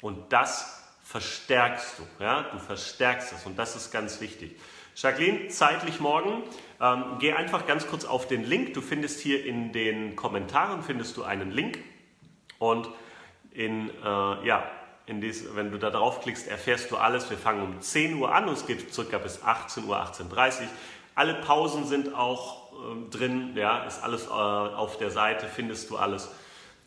Und 0.00 0.32
das 0.32 0.84
verstärkst 1.02 1.98
du, 1.98 2.22
ja, 2.22 2.42
du 2.42 2.58
verstärkst 2.58 3.32
es 3.32 3.44
und 3.44 3.58
das 3.58 3.74
ist 3.74 3.90
ganz 3.90 4.20
wichtig. 4.20 4.56
Jacqueline, 4.96 5.48
zeitlich 5.48 6.00
morgen, 6.00 6.42
ähm, 6.80 7.18
geh 7.18 7.34
einfach 7.34 7.66
ganz 7.66 7.86
kurz 7.86 8.06
auf 8.06 8.26
den 8.26 8.44
Link, 8.44 8.72
du 8.72 8.80
findest 8.80 9.20
hier 9.20 9.44
in 9.44 9.70
den 9.70 10.16
Kommentaren, 10.16 10.82
findest 10.82 11.18
du 11.18 11.22
einen 11.22 11.50
Link. 11.50 11.80
Und 12.58 12.88
in, 13.50 13.90
äh, 13.90 14.46
ja, 14.46 14.70
dies, 15.06 15.54
wenn 15.54 15.70
du 15.70 15.78
da 15.78 15.90
draufklickst, 15.90 16.48
erfährst 16.48 16.90
du 16.90 16.96
alles. 16.96 17.28
Wir 17.28 17.36
fangen 17.36 17.62
um 17.62 17.78
10 17.78 18.14
Uhr 18.14 18.34
an. 18.34 18.48
Und 18.48 18.54
es 18.54 18.66
geht 18.66 18.94
circa 18.94 19.18
bis 19.18 19.42
18 19.42 19.84
Uhr, 19.84 19.98
18.30 19.98 20.62
Uhr. 20.62 20.68
Alle 21.14 21.34
Pausen 21.34 21.84
sind 21.84 22.14
auch 22.14 22.72
äh, 22.72 23.10
drin, 23.10 23.52
ja, 23.54 23.84
ist 23.84 24.02
alles 24.02 24.26
äh, 24.26 24.30
auf 24.30 24.96
der 24.96 25.10
Seite, 25.10 25.46
findest 25.46 25.90
du 25.90 25.98
alles. 25.98 26.30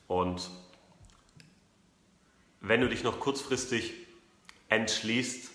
Und 0.07 0.49
wenn 2.59 2.81
du 2.81 2.89
dich 2.89 3.03
noch 3.03 3.19
kurzfristig 3.19 3.93
entschließt, 4.69 5.51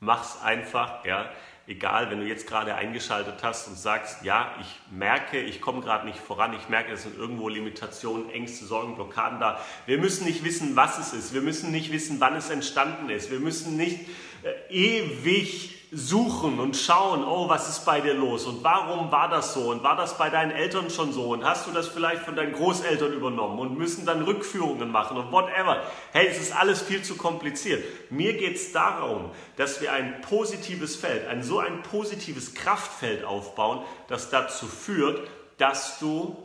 mach's 0.00 0.40
einfach, 0.40 1.04
ja 1.04 1.30
egal, 1.70 2.10
wenn 2.10 2.18
du 2.20 2.26
jetzt 2.26 2.48
gerade 2.48 2.74
eingeschaltet 2.74 3.36
hast 3.42 3.68
und 3.68 3.78
sagst, 3.78 4.24
ja, 4.24 4.52
ich 4.60 4.66
merke, 4.92 5.40
ich 5.40 5.60
komme 5.60 5.80
gerade 5.80 6.04
nicht 6.04 6.18
voran, 6.18 6.52
ich 6.52 6.68
merke, 6.68 6.92
es 6.92 7.04
sind 7.04 7.16
irgendwo 7.16 7.48
Limitationen, 7.48 8.28
Ängste, 8.30 8.64
Sorgen, 8.64 8.96
Blockaden 8.96 9.38
da. 9.38 9.60
Wir 9.86 9.98
müssen 9.98 10.26
nicht 10.26 10.42
wissen, 10.44 10.74
was 10.74 10.98
es 10.98 11.12
ist. 11.12 11.32
Wir 11.32 11.42
müssen 11.42 11.70
nicht 11.70 11.92
wissen, 11.92 12.18
wann 12.18 12.34
es 12.34 12.50
entstanden 12.50 13.08
ist. 13.08 13.30
Wir 13.30 13.38
müssen 13.38 13.76
nicht 13.76 14.00
äh, 14.42 14.74
ewig 14.74 15.79
suchen 15.92 16.60
und 16.60 16.76
schauen, 16.76 17.24
oh, 17.24 17.48
was 17.48 17.68
ist 17.68 17.84
bei 17.84 18.00
dir 18.00 18.14
los 18.14 18.46
und 18.46 18.62
warum 18.62 19.10
war 19.10 19.28
das 19.28 19.54
so 19.54 19.70
und 19.70 19.82
war 19.82 19.96
das 19.96 20.16
bei 20.16 20.30
deinen 20.30 20.52
Eltern 20.52 20.88
schon 20.88 21.12
so 21.12 21.30
und 21.30 21.44
hast 21.44 21.66
du 21.66 21.72
das 21.72 21.88
vielleicht 21.88 22.22
von 22.22 22.36
deinen 22.36 22.52
Großeltern 22.52 23.12
übernommen 23.12 23.58
und 23.58 23.76
müssen 23.76 24.06
dann 24.06 24.22
Rückführungen 24.22 24.90
machen 24.92 25.16
und 25.16 25.32
whatever. 25.32 25.82
Hey, 26.12 26.28
es 26.28 26.38
ist 26.38 26.56
alles 26.56 26.80
viel 26.80 27.02
zu 27.02 27.16
kompliziert. 27.16 27.82
Mir 28.10 28.34
geht 28.34 28.54
es 28.54 28.70
darum, 28.72 29.32
dass 29.56 29.80
wir 29.80 29.92
ein 29.92 30.20
positives 30.20 30.94
Feld, 30.94 31.26
ein 31.26 31.42
so 31.42 31.58
ein 31.58 31.82
positives 31.82 32.54
Kraftfeld 32.54 33.24
aufbauen, 33.24 33.80
das 34.06 34.30
dazu 34.30 34.66
führt, 34.66 35.28
dass 35.58 35.98
du 35.98 36.36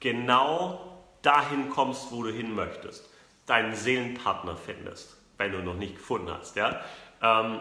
genau 0.00 0.98
dahin 1.20 1.68
kommst, 1.68 2.10
wo 2.10 2.22
du 2.22 2.30
hin 2.30 2.54
möchtest. 2.54 3.08
Deinen 3.44 3.74
Seelenpartner 3.74 4.56
findest, 4.56 5.18
wenn 5.36 5.52
du 5.52 5.58
noch 5.58 5.74
nicht 5.74 5.96
gefunden 5.96 6.30
hast. 6.30 6.56
Ja? 6.56 6.80
Ähm, 7.22 7.60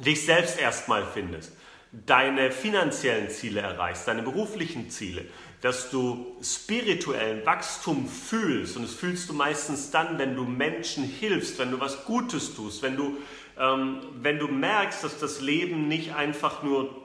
dich 0.00 0.24
selbst 0.24 0.58
erstmal 0.58 1.06
findest, 1.06 1.52
deine 1.92 2.50
finanziellen 2.50 3.28
Ziele 3.28 3.60
erreichst, 3.60 4.08
deine 4.08 4.22
beruflichen 4.22 4.90
Ziele, 4.90 5.26
dass 5.60 5.90
du 5.90 6.36
spirituellen 6.42 7.44
Wachstum 7.46 8.08
fühlst 8.08 8.76
und 8.76 8.82
das 8.82 8.94
fühlst 8.94 9.28
du 9.28 9.34
meistens 9.34 9.90
dann, 9.90 10.18
wenn 10.18 10.34
du 10.34 10.44
Menschen 10.44 11.04
hilfst, 11.04 11.58
wenn 11.58 11.70
du 11.70 11.78
was 11.78 12.04
Gutes 12.04 12.54
tust, 12.54 12.82
wenn 12.82 12.96
du, 12.96 13.18
ähm, 13.58 14.00
wenn 14.20 14.38
du 14.38 14.48
merkst, 14.48 15.04
dass 15.04 15.18
das 15.18 15.40
Leben 15.40 15.86
nicht 15.86 16.14
einfach 16.14 16.62
nur 16.62 17.02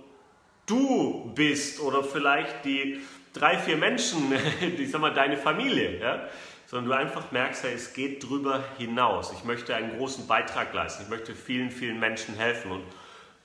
du 0.65 1.31
bist 1.35 1.79
oder 1.81 2.03
vielleicht 2.03 2.65
die 2.65 3.01
drei, 3.33 3.57
vier 3.57 3.77
Menschen, 3.77 4.33
ich 4.77 4.89
sag 4.89 5.01
mal 5.01 5.13
deine 5.13 5.37
Familie, 5.37 5.99
ja? 5.99 6.29
Sondern 6.67 6.91
du 6.91 6.97
einfach 6.97 7.31
merkst, 7.31 7.63
hey, 7.63 7.73
es 7.73 7.93
geht 7.93 8.27
drüber 8.27 8.63
hinaus. 8.77 9.31
Ich 9.31 9.45
möchte 9.45 9.73
einen 9.73 9.97
großen 9.97 10.27
Beitrag 10.27 10.73
leisten. 10.73 11.03
Ich 11.03 11.09
möchte 11.09 11.33
vielen, 11.33 11.71
vielen 11.71 11.97
Menschen 11.97 12.35
helfen. 12.35 12.71
Und 12.71 12.83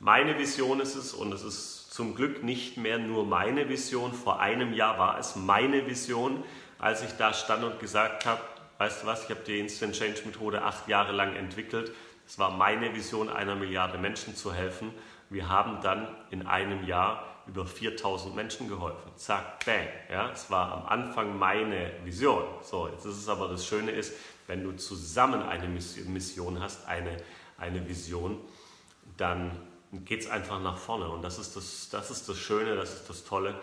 meine 0.00 0.36
Vision 0.38 0.80
ist 0.80 0.96
es, 0.96 1.14
und 1.14 1.32
es 1.32 1.44
ist 1.44 1.92
zum 1.92 2.16
Glück 2.16 2.42
nicht 2.42 2.76
mehr 2.76 2.98
nur 2.98 3.24
meine 3.24 3.68
Vision, 3.68 4.12
vor 4.12 4.40
einem 4.40 4.74
Jahr 4.74 4.98
war 4.98 5.18
es 5.18 5.36
meine 5.36 5.86
Vision, 5.86 6.42
als 6.80 7.04
ich 7.04 7.12
da 7.12 7.32
stand 7.32 7.62
und 7.62 7.78
gesagt 7.78 8.26
habe, 8.26 8.40
weißt 8.78 9.04
du 9.04 9.06
was, 9.06 9.24
ich 9.24 9.30
habe 9.30 9.42
die 9.46 9.60
Instant 9.60 9.94
Change 9.94 10.22
Methode 10.26 10.62
acht 10.62 10.88
Jahre 10.88 11.12
lang 11.12 11.36
entwickelt. 11.36 11.92
Es 12.26 12.40
war 12.40 12.50
meine 12.50 12.92
Vision, 12.92 13.28
einer 13.28 13.54
Milliarde 13.54 13.98
Menschen 13.98 14.34
zu 14.34 14.52
helfen. 14.52 14.92
Wir 15.30 15.48
haben 15.48 15.80
dann 15.80 16.08
in 16.30 16.44
einem 16.44 16.84
Jahr 16.84 17.31
über 17.46 17.66
4000 17.66 18.34
Menschen 18.34 18.68
geholfen. 18.68 19.10
Zack, 19.16 19.64
bang. 19.64 19.88
Ja, 20.10 20.30
es 20.30 20.50
war 20.50 20.72
am 20.72 20.86
Anfang 20.86 21.38
meine 21.38 21.92
Vision. 22.04 22.44
So, 22.62 22.88
jetzt 22.88 23.04
ist 23.04 23.16
es 23.16 23.28
aber 23.28 23.48
das 23.48 23.66
Schöne 23.66 23.90
ist, 23.90 24.12
wenn 24.46 24.62
du 24.62 24.72
zusammen 24.72 25.42
eine 25.42 25.68
Mission 25.68 26.60
hast, 26.60 26.86
eine, 26.86 27.16
eine 27.58 27.88
Vision, 27.88 28.38
dann 29.16 29.50
geht 29.92 30.22
es 30.22 30.30
einfach 30.30 30.60
nach 30.60 30.78
vorne. 30.78 31.08
Und 31.08 31.22
das 31.22 31.38
ist 31.38 31.56
das, 31.56 31.88
das 31.90 32.10
ist 32.10 32.28
das 32.28 32.38
Schöne, 32.38 32.76
das 32.76 32.94
ist 32.94 33.08
das 33.08 33.24
Tolle. 33.24 33.54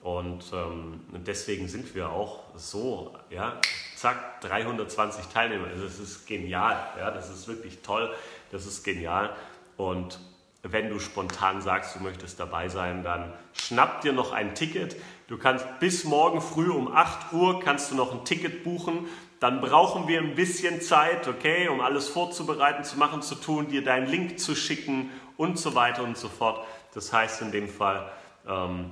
Und 0.00 0.44
ähm, 0.52 1.00
deswegen 1.26 1.66
sind 1.66 1.94
wir 1.94 2.10
auch 2.10 2.44
so, 2.54 3.16
ja, 3.30 3.60
zack, 3.96 4.40
320 4.42 5.26
Teilnehmer. 5.26 5.68
Das 5.68 5.98
ist 5.98 6.26
genial, 6.26 6.76
ja, 6.98 7.10
das 7.10 7.30
ist 7.30 7.48
wirklich 7.48 7.80
toll, 7.82 8.14
das 8.52 8.66
ist 8.66 8.84
genial. 8.84 9.34
Und 9.76 10.20
wenn 10.62 10.90
du 10.90 10.98
spontan 10.98 11.60
sagst, 11.60 11.96
du 11.96 12.00
möchtest 12.00 12.40
dabei 12.40 12.68
sein, 12.68 13.04
dann 13.04 13.32
schnapp 13.52 14.00
dir 14.00 14.12
noch 14.12 14.32
ein 14.32 14.54
Ticket. 14.54 14.96
Du 15.28 15.38
kannst 15.38 15.66
bis 15.78 16.04
morgen 16.04 16.40
früh 16.40 16.70
um 16.70 16.92
8 16.92 17.32
Uhr 17.32 17.60
kannst 17.60 17.90
du 17.90 17.94
noch 17.94 18.12
ein 18.12 18.24
Ticket 18.24 18.64
buchen. 18.64 19.06
Dann 19.40 19.60
brauchen 19.60 20.08
wir 20.08 20.20
ein 20.20 20.34
bisschen 20.34 20.80
Zeit, 20.80 21.28
okay, 21.28 21.68
um 21.68 21.80
alles 21.80 22.08
vorzubereiten, 22.08 22.82
zu 22.82 22.98
machen, 22.98 23.22
zu 23.22 23.36
tun, 23.36 23.68
dir 23.68 23.84
deinen 23.84 24.08
Link 24.08 24.40
zu 24.40 24.56
schicken 24.56 25.10
und 25.36 25.58
so 25.58 25.76
weiter 25.76 26.02
und 26.02 26.16
so 26.18 26.28
fort. 26.28 26.66
Das 26.94 27.12
heißt 27.12 27.42
in 27.42 27.52
dem 27.52 27.68
Fall, 27.68 28.10
ähm, 28.48 28.90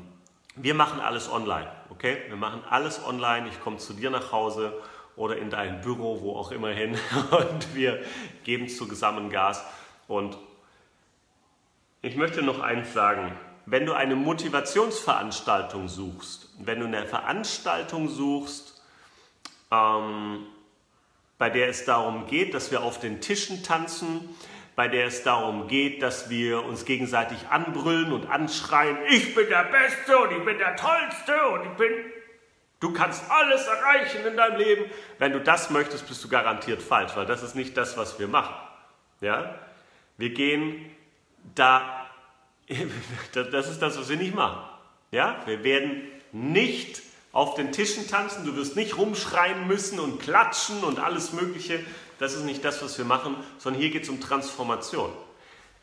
wir 0.55 0.75
machen 0.75 1.01
alles 1.01 1.31
online, 1.31 1.69
okay? 1.91 2.19
Wir 2.29 2.37
machen 2.37 2.63
alles 2.71 3.05
online. 3.05 3.49
Ich 3.49 3.61
komme 3.61 3.79
zu 3.79 3.93
dir 3.93 4.11
nach 4.11 4.31
Hause 4.31 4.73
oder 5.17 5.37
in 5.37 5.51
dein 5.51 5.81
Büro, 5.81 6.21
wo 6.23 6.37
auch 6.37 6.53
immer 6.53 6.69
hin 6.69 6.97
und 7.31 7.75
wir 7.75 8.03
geben 8.45 8.69
zusammen 8.69 9.31
Gas 9.31 9.65
und 10.07 10.39
ich 12.03 12.17
möchte 12.17 12.43
noch 12.43 12.61
eins 12.61 12.93
sagen. 12.93 13.33
Wenn 13.67 13.85
du 13.85 13.95
eine 13.95 14.15
Motivationsveranstaltung 14.15 15.89
suchst, 15.89 16.51
wenn 16.61 16.81
du 16.81 16.87
eine 16.87 17.05
Veranstaltung 17.07 18.09
suchst, 18.09 18.81
ähm, 19.73 20.47
bei 21.39 21.51
der 21.51 21.69
es 21.69 21.85
darum 21.85 22.27
geht, 22.27 22.55
dass 22.55 22.71
wir 22.71 22.83
auf 22.83 23.01
den 23.01 23.21
Tischen 23.21 23.63
tanzen, 23.63 24.29
bei 24.77 24.89
der 24.89 25.07
es 25.07 25.23
darum 25.23 25.69
geht, 25.69 26.03
dass 26.03 26.31
wir 26.31 26.65
uns 26.65 26.85
gegenseitig 26.85 27.39
anbrüllen 27.51 28.13
und 28.13 28.29
anschreien, 28.31 28.99
ich 29.09 29.35
bin 29.35 29.49
der 29.49 29.65
Beste 29.65 30.19
und 30.19 30.33
ich 30.33 30.45
bin 30.45 30.59
der 30.59 30.77
Tollste 30.77 31.49
und 31.49 31.63
ich 31.65 31.77
bin... 31.77 31.93
Du 32.79 32.93
kannst 32.93 33.25
alles 33.31 33.67
erreichen 33.67 34.27
in 34.27 34.37
deinem 34.37 34.59
Leben. 34.59 34.85
Wenn 35.19 35.33
du 35.33 35.41
das 35.41 35.71
möchtest, 35.71 36.07
bist 36.07 36.23
du 36.23 36.29
garantiert 36.29 36.83
falsch, 36.83 37.17
weil 37.17 37.25
das 37.25 37.43
ist 37.43 37.57
nicht 37.57 37.75
das, 37.77 37.97
was 37.97 38.19
wir 38.19 38.29
machen. 38.29 38.55
Ja? 39.23 39.55
Wir 40.19 40.31
gehen 40.31 40.95
da, 41.55 42.07
das 43.33 43.69
ist 43.69 43.81
das, 43.81 43.99
was 43.99 44.09
wir 44.09 44.17
nicht 44.17 44.35
machen. 44.35 44.61
Ja? 45.11 45.41
Wir 45.47 45.65
werden 45.65 46.03
nicht 46.33 47.03
auf 47.33 47.55
den 47.55 47.73
Tischen 47.73 48.09
tanzen, 48.09 48.47
du 48.47 48.57
wirst 48.57 48.77
nicht 48.77 48.97
rumschreien 48.97 49.67
müssen 49.67 50.01
und 50.01 50.21
klatschen 50.21 50.83
und 50.85 50.99
alles 50.99 51.33
Mögliche. 51.33 51.81
Das 52.19 52.35
ist 52.35 52.45
nicht 52.45 52.65
das, 52.65 52.83
was 52.83 52.97
wir 52.97 53.05
machen, 53.05 53.37
sondern 53.59 53.81
hier 53.81 53.91
geht 53.91 54.05
es 54.05 54.09
um 54.09 54.21
Transformation. 54.21 55.11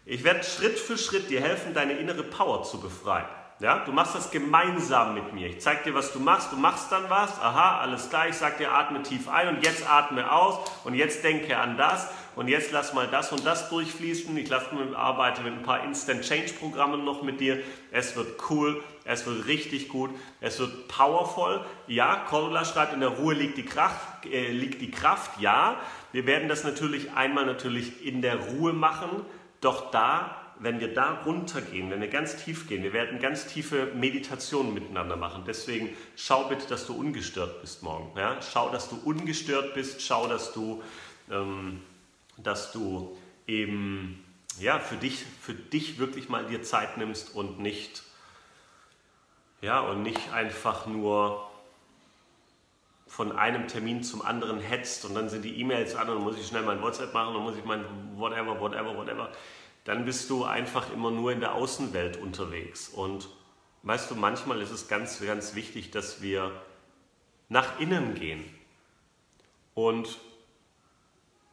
Ich 0.05 0.23
werde 0.23 0.43
Schritt 0.43 0.79
für 0.79 0.97
Schritt 0.97 1.29
dir 1.29 1.41
helfen, 1.41 1.73
deine 1.73 1.93
innere 1.93 2.23
Power 2.23 2.63
zu 2.63 2.79
befreien. 2.79 3.27
Ja, 3.59 3.79
du 3.85 3.91
machst 3.91 4.15
das 4.15 4.31
gemeinsam 4.31 5.13
mit 5.13 5.31
mir. 5.31 5.47
Ich 5.47 5.61
zeige 5.61 5.83
dir, 5.85 5.93
was 5.93 6.11
du 6.11 6.19
machst. 6.19 6.51
Du 6.51 6.57
machst 6.57 6.91
dann 6.91 7.09
was. 7.09 7.39
Aha, 7.39 7.79
alles 7.79 8.09
klar. 8.09 8.27
Ich 8.27 8.35
sage 8.35 8.57
dir, 8.57 8.73
atme 8.73 9.03
tief 9.03 9.29
ein 9.29 9.47
und 9.47 9.63
jetzt 9.63 9.89
atme 9.89 10.29
aus 10.31 10.59
und 10.83 10.95
jetzt 10.95 11.23
denke 11.23 11.57
an 11.57 11.77
das 11.77 12.09
und 12.35 12.47
jetzt 12.47 12.71
lass 12.71 12.93
mal 12.93 13.07
das 13.07 13.31
und 13.31 13.45
das 13.45 13.69
durchfließen. 13.69 14.35
Ich 14.37 14.49
lasse, 14.49 14.67
arbeite 14.95 15.41
mit 15.41 15.53
ein 15.53 15.63
paar 15.63 15.83
Instant 15.83 16.23
Change 16.23 16.53
Programmen 16.53 17.03
noch 17.03 17.23
mit 17.23 17.39
dir. 17.39 17.59
Es 17.91 18.15
wird 18.15 18.27
cool. 18.49 18.83
Es 19.05 19.25
wird 19.25 19.47
richtig 19.47 19.89
gut. 19.89 20.11
Es 20.39 20.59
wird 20.59 20.87
powerful. 20.87 21.65
Ja, 21.87 22.15
Cordula 22.15 22.65
schreibt, 22.65 22.93
in 22.93 23.01
der 23.01 23.09
Ruhe 23.09 23.33
liegt 23.33 23.57
die 23.57 23.65
Kraft. 23.65 24.25
Äh, 24.25 24.51
liegt 24.51 24.81
die 24.81 24.91
Kraft. 24.91 25.39
Ja, 25.41 25.77
wir 26.11 26.25
werden 26.25 26.47
das 26.47 26.63
natürlich 26.63 27.11
einmal 27.13 27.45
natürlich 27.45 28.05
in 28.05 28.21
der 28.21 28.37
Ruhe 28.37 28.73
machen. 28.73 29.09
Doch 29.61 29.91
da 29.91 30.43
wenn 30.59 30.79
wir 30.79 30.93
da 30.93 31.21
runtergehen, 31.25 31.89
wenn 31.91 31.99
wir 32.01 32.07
ganz 32.07 32.37
tief 32.37 32.67
gehen, 32.67 32.83
wir 32.83 32.93
werden 32.93 33.19
ganz 33.19 33.47
tiefe 33.47 33.91
Meditationen 33.95 34.73
miteinander 34.73 35.17
machen. 35.17 35.43
Deswegen 35.45 35.89
schau 36.15 36.45
bitte, 36.45 36.67
dass 36.67 36.87
du 36.87 36.93
ungestört 36.93 37.61
bist 37.61 37.83
morgen. 37.83 38.17
Ja? 38.17 38.37
Schau, 38.41 38.69
dass 38.69 38.89
du 38.89 38.97
ungestört 39.03 39.73
bist. 39.73 40.01
Schau, 40.01 40.27
dass 40.27 40.53
du, 40.53 40.81
ähm, 41.29 41.81
dass 42.37 42.71
du 42.71 43.17
eben 43.47 44.23
ja, 44.59 44.79
für, 44.79 44.95
dich, 44.95 45.23
für 45.41 45.53
dich 45.53 45.99
wirklich 45.99 46.29
mal 46.29 46.45
dir 46.45 46.63
Zeit 46.63 46.97
nimmst 46.97 47.35
und 47.35 47.59
nicht, 47.59 48.03
ja, 49.61 49.79
und 49.79 50.03
nicht 50.03 50.31
einfach 50.31 50.85
nur 50.85 51.49
von 53.07 53.31
einem 53.31 53.67
Termin 53.67 54.03
zum 54.03 54.21
anderen 54.23 54.59
hetzt 54.59 55.05
und 55.05 55.13
dann 55.13 55.29
sind 55.29 55.43
die 55.43 55.59
E-Mails 55.59 55.95
an 55.95 56.09
und 56.09 56.15
dann 56.15 56.23
muss 56.23 56.37
ich 56.37 56.47
schnell 56.47 56.63
mein 56.63 56.81
WhatsApp 56.81 57.13
machen, 57.13 57.33
dann 57.33 57.43
muss 57.43 57.57
ich 57.57 57.65
mein 57.65 57.83
whatever, 58.17 58.59
whatever, 58.59 58.97
whatever 58.97 59.31
dann 59.85 60.05
bist 60.05 60.29
du 60.29 60.45
einfach 60.45 60.91
immer 60.93 61.11
nur 61.11 61.31
in 61.31 61.39
der 61.39 61.53
Außenwelt 61.53 62.17
unterwegs. 62.17 62.89
Und 62.89 63.27
weißt 63.83 64.09
du, 64.11 64.15
manchmal 64.15 64.61
ist 64.61 64.71
es 64.71 64.87
ganz, 64.87 65.19
ganz 65.21 65.55
wichtig, 65.55 65.91
dass 65.91 66.21
wir 66.21 66.51
nach 67.49 67.79
innen 67.79 68.15
gehen. 68.15 68.43
Und 69.73 70.19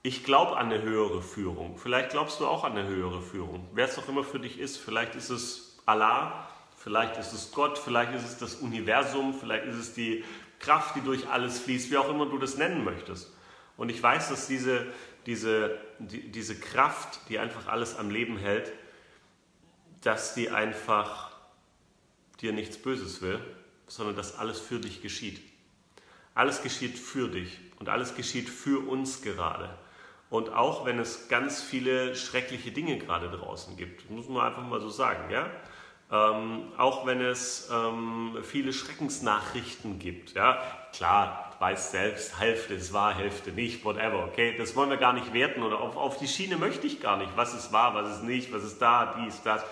ich 0.03 0.25
glaube 0.25 0.57
an 0.57 0.73
eine 0.73 0.83
höhere 0.83 1.23
Führung. 1.23 1.77
Vielleicht 1.77 2.11
glaubst 2.11 2.41
du 2.41 2.47
auch 2.47 2.65
an 2.65 2.73
eine 2.73 2.89
höhere 2.89 3.21
Führung. 3.21 3.69
Wer 3.75 3.87
es 3.87 3.99
auch 3.99 4.09
immer 4.09 4.25
für 4.25 4.41
dich 4.41 4.59
ist. 4.59 4.79
Vielleicht 4.79 5.15
ist 5.15 5.31
es 5.31 5.79
Allah, 5.85 6.49
vielleicht 6.77 7.19
ist 7.19 7.33
es 7.33 7.53
Gott, 7.53 7.79
vielleicht 7.79 8.15
ist 8.15 8.25
es 8.25 8.39
das 8.39 8.57
Universum, 8.57 9.35
vielleicht 9.35 9.67
ist 9.67 9.77
es 9.77 9.93
die 9.93 10.25
Kraft, 10.59 10.97
die 10.97 11.01
durch 11.01 11.29
alles 11.29 11.61
fließt, 11.61 11.91
wie 11.91 11.99
auch 11.99 12.09
immer 12.09 12.27
du 12.27 12.39
das 12.39 12.57
nennen 12.57 12.85
möchtest. 12.85 13.33
Und 13.77 13.91
ich 13.91 14.03
weiß, 14.03 14.29
dass 14.29 14.47
diese, 14.47 14.87
diese, 15.27 15.79
die, 15.99 16.31
diese 16.31 16.59
Kraft, 16.59 17.21
die 17.29 17.39
einfach 17.39 17.67
alles 17.67 17.97
am 17.97 18.11
Leben 18.11 18.37
hält, 18.39 18.73
dass 20.03 20.35
die 20.35 20.51
einfach 20.51 21.31
dir 22.41 22.53
nichts 22.53 22.79
Böses 22.79 23.21
will, 23.21 23.39
sondern 23.87 24.17
dass 24.17 24.39
alles 24.39 24.61
für 24.61 24.81
dich 24.81 25.03
geschieht. 25.03 25.43
Alles 26.35 26.63
geschieht 26.63 26.99
für 26.99 27.29
dich 27.29 27.59
und 27.79 27.89
alles 27.89 28.15
geschieht 28.15 28.49
für 28.49 28.87
uns 28.87 29.21
gerade. 29.21 29.77
Und 30.31 30.53
auch 30.53 30.87
wenn 30.87 31.01
es 31.01 31.29
ganz 31.29 31.61
viele 31.61 32.15
schreckliche 32.15 32.71
Dinge 32.71 32.99
gerade 32.99 33.29
draußen 33.29 33.77
gibt, 33.77 34.09
muss 34.11 34.29
man 34.29 34.47
einfach 34.47 34.63
mal 34.63 34.81
so 34.81 34.89
sagen, 34.89 35.31
ja. 35.31 35.51
Ähm, 36.13 36.73
auch 36.77 37.07
wenn 37.07 37.21
es 37.21 37.69
ähm, 37.73 38.39
viele 38.43 38.73
Schreckensnachrichten 38.73 39.99
gibt, 39.99 40.35
ja. 40.35 40.63
Klar, 40.93 41.53
weiß 41.59 41.91
selbst, 41.91 42.39
Hälfte 42.41 42.75
ist 42.75 42.93
wahr, 42.93 43.15
Hälfte 43.15 43.51
nicht, 43.51 43.85
whatever, 43.85 44.25
okay? 44.25 44.55
Das 44.57 44.75
wollen 44.77 44.91
wir 44.91 44.97
gar 44.97 45.13
nicht 45.13 45.33
werten 45.35 45.63
oder 45.63 45.81
auf, 45.81 45.97
auf 45.97 46.19
die 46.19 46.29
Schiene 46.29 46.57
möchte 46.57 46.87
ich 46.87 47.01
gar 47.01 47.17
nicht. 47.17 47.31
Was 47.37 47.53
ist 47.53 47.73
wahr, 47.73 47.95
was 47.95 48.17
ist 48.17 48.23
nicht, 48.23 48.53
was 48.53 48.63
ist 48.63 48.81
da, 48.81 49.17
dies, 49.19 49.43
das. 49.43 49.63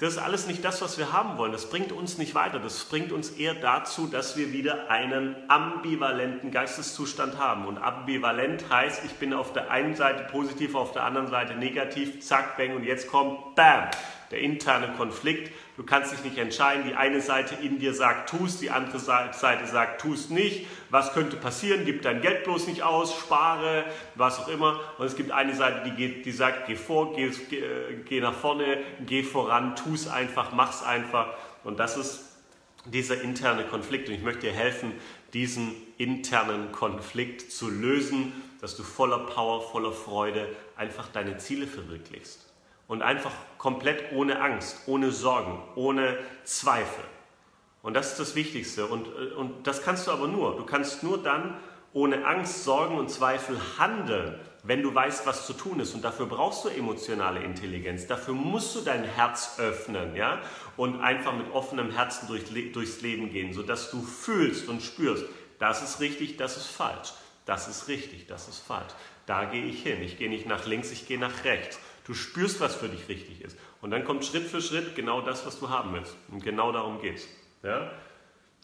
Das 0.00 0.14
ist 0.14 0.18
alles 0.18 0.48
nicht 0.48 0.64
das, 0.64 0.82
was 0.82 0.98
wir 0.98 1.12
haben 1.12 1.38
wollen. 1.38 1.52
Das 1.52 1.70
bringt 1.70 1.92
uns 1.92 2.18
nicht 2.18 2.34
weiter. 2.34 2.58
Das 2.58 2.84
bringt 2.86 3.12
uns 3.12 3.30
eher 3.30 3.54
dazu, 3.54 4.08
dass 4.08 4.36
wir 4.36 4.52
wieder 4.52 4.90
einen 4.90 5.36
ambivalenten 5.46 6.50
Geisteszustand 6.50 7.38
haben. 7.38 7.64
Und 7.66 7.78
ambivalent 7.78 8.64
heißt, 8.68 9.04
ich 9.04 9.12
bin 9.12 9.32
auf 9.32 9.52
der 9.52 9.70
einen 9.70 9.94
Seite 9.94 10.24
positiv, 10.24 10.74
auf 10.74 10.90
der 10.90 11.04
anderen 11.04 11.28
Seite 11.28 11.54
negativ, 11.54 12.20
zack, 12.26 12.56
bang, 12.56 12.74
und 12.74 12.82
jetzt 12.82 13.06
kommt, 13.06 13.54
bam, 13.54 13.88
der 14.32 14.40
interne 14.40 14.88
Konflikt. 14.96 15.52
Du 15.76 15.84
kannst 15.84 16.12
dich 16.12 16.24
nicht 16.24 16.38
entscheiden. 16.38 16.84
Die 16.88 16.96
eine 16.96 17.20
Seite 17.20 17.54
in 17.54 17.78
dir 17.78 17.94
sagt, 17.94 18.30
tust, 18.30 18.62
die 18.62 18.70
andere 18.70 18.98
Seite 18.98 19.66
sagt, 19.68 20.00
tust 20.00 20.32
nicht. 20.32 20.66
Was 20.94 21.12
könnte 21.12 21.36
passieren? 21.36 21.84
Gib 21.84 22.02
dein 22.02 22.20
Geld 22.20 22.44
bloß 22.44 22.68
nicht 22.68 22.84
aus, 22.84 23.18
spare, 23.18 23.84
was 24.14 24.38
auch 24.38 24.46
immer. 24.46 24.78
Und 24.96 25.06
es 25.06 25.16
gibt 25.16 25.32
eine 25.32 25.52
Seite, 25.52 25.90
die, 25.90 25.96
geht, 25.96 26.24
die 26.24 26.30
sagt, 26.30 26.68
geh 26.68 26.76
vor, 26.76 27.16
geh, 27.16 27.32
geh 28.04 28.20
nach 28.20 28.32
vorne, 28.32 28.78
geh 29.04 29.24
voran, 29.24 29.74
tu 29.74 29.94
es 29.94 30.06
einfach, 30.06 30.52
mach 30.52 30.70
es 30.70 30.84
einfach. 30.84 31.34
Und 31.64 31.80
das 31.80 31.96
ist 31.96 32.36
dieser 32.84 33.20
interne 33.22 33.64
Konflikt. 33.64 34.08
Und 34.08 34.14
ich 34.14 34.22
möchte 34.22 34.42
dir 34.42 34.52
helfen, 34.52 34.92
diesen 35.32 35.72
internen 35.98 36.70
Konflikt 36.70 37.50
zu 37.50 37.68
lösen, 37.68 38.32
dass 38.60 38.76
du 38.76 38.84
voller 38.84 39.18
Power, 39.18 39.62
voller 39.62 39.90
Freude 39.90 40.46
einfach 40.76 41.08
deine 41.08 41.38
Ziele 41.38 41.66
verwirklichst 41.66 42.48
und 42.86 43.02
einfach 43.02 43.32
komplett 43.58 44.12
ohne 44.12 44.40
Angst, 44.40 44.82
ohne 44.86 45.10
Sorgen, 45.10 45.60
ohne 45.74 46.18
Zweifel. 46.44 47.02
Und 47.84 47.92
das 47.92 48.12
ist 48.12 48.18
das 48.18 48.34
Wichtigste. 48.34 48.86
Und, 48.86 49.06
äh, 49.08 49.34
und 49.34 49.66
das 49.66 49.82
kannst 49.82 50.06
du 50.06 50.10
aber 50.10 50.26
nur. 50.26 50.56
Du 50.56 50.64
kannst 50.64 51.02
nur 51.02 51.22
dann 51.22 51.58
ohne 51.92 52.26
Angst, 52.26 52.64
Sorgen 52.64 52.96
und 52.96 53.10
Zweifel 53.10 53.60
handeln, 53.78 54.40
wenn 54.62 54.82
du 54.82 54.92
weißt, 54.92 55.26
was 55.26 55.46
zu 55.46 55.52
tun 55.52 55.80
ist. 55.80 55.94
Und 55.94 56.02
dafür 56.02 56.24
brauchst 56.24 56.64
du 56.64 56.70
emotionale 56.70 57.44
Intelligenz. 57.44 58.06
Dafür 58.06 58.32
musst 58.32 58.74
du 58.74 58.80
dein 58.80 59.04
Herz 59.04 59.58
öffnen 59.58 60.16
ja? 60.16 60.40
und 60.78 61.02
einfach 61.02 61.36
mit 61.36 61.52
offenem 61.52 61.90
Herzen 61.90 62.26
durch, 62.26 62.44
durchs 62.72 63.02
Leben 63.02 63.30
gehen, 63.30 63.52
sodass 63.52 63.90
du 63.90 64.02
fühlst 64.02 64.66
und 64.68 64.82
spürst, 64.82 65.26
das 65.58 65.82
ist 65.82 66.00
richtig, 66.00 66.38
das 66.38 66.56
ist 66.56 66.68
falsch. 66.68 67.12
Das 67.44 67.68
ist 67.68 67.88
richtig, 67.88 68.26
das 68.26 68.48
ist 68.48 68.60
falsch. 68.60 68.94
Da 69.26 69.44
gehe 69.44 69.66
ich 69.66 69.82
hin. 69.82 70.02
Ich 70.02 70.16
gehe 70.16 70.30
nicht 70.30 70.46
nach 70.46 70.64
links, 70.64 70.90
ich 70.90 71.06
gehe 71.06 71.18
nach 71.18 71.44
rechts. 71.44 71.78
Du 72.06 72.14
spürst, 72.14 72.60
was 72.60 72.74
für 72.74 72.88
dich 72.88 73.10
richtig 73.10 73.42
ist. 73.42 73.58
Und 73.82 73.90
dann 73.90 74.06
kommt 74.06 74.24
Schritt 74.24 74.46
für 74.46 74.62
Schritt 74.62 74.96
genau 74.96 75.20
das, 75.20 75.44
was 75.44 75.60
du 75.60 75.68
haben 75.68 75.92
willst. 75.92 76.16
Und 76.30 76.42
genau 76.42 76.72
darum 76.72 77.02
geht 77.02 77.16
es. 77.16 77.28
Ja? 77.64 77.90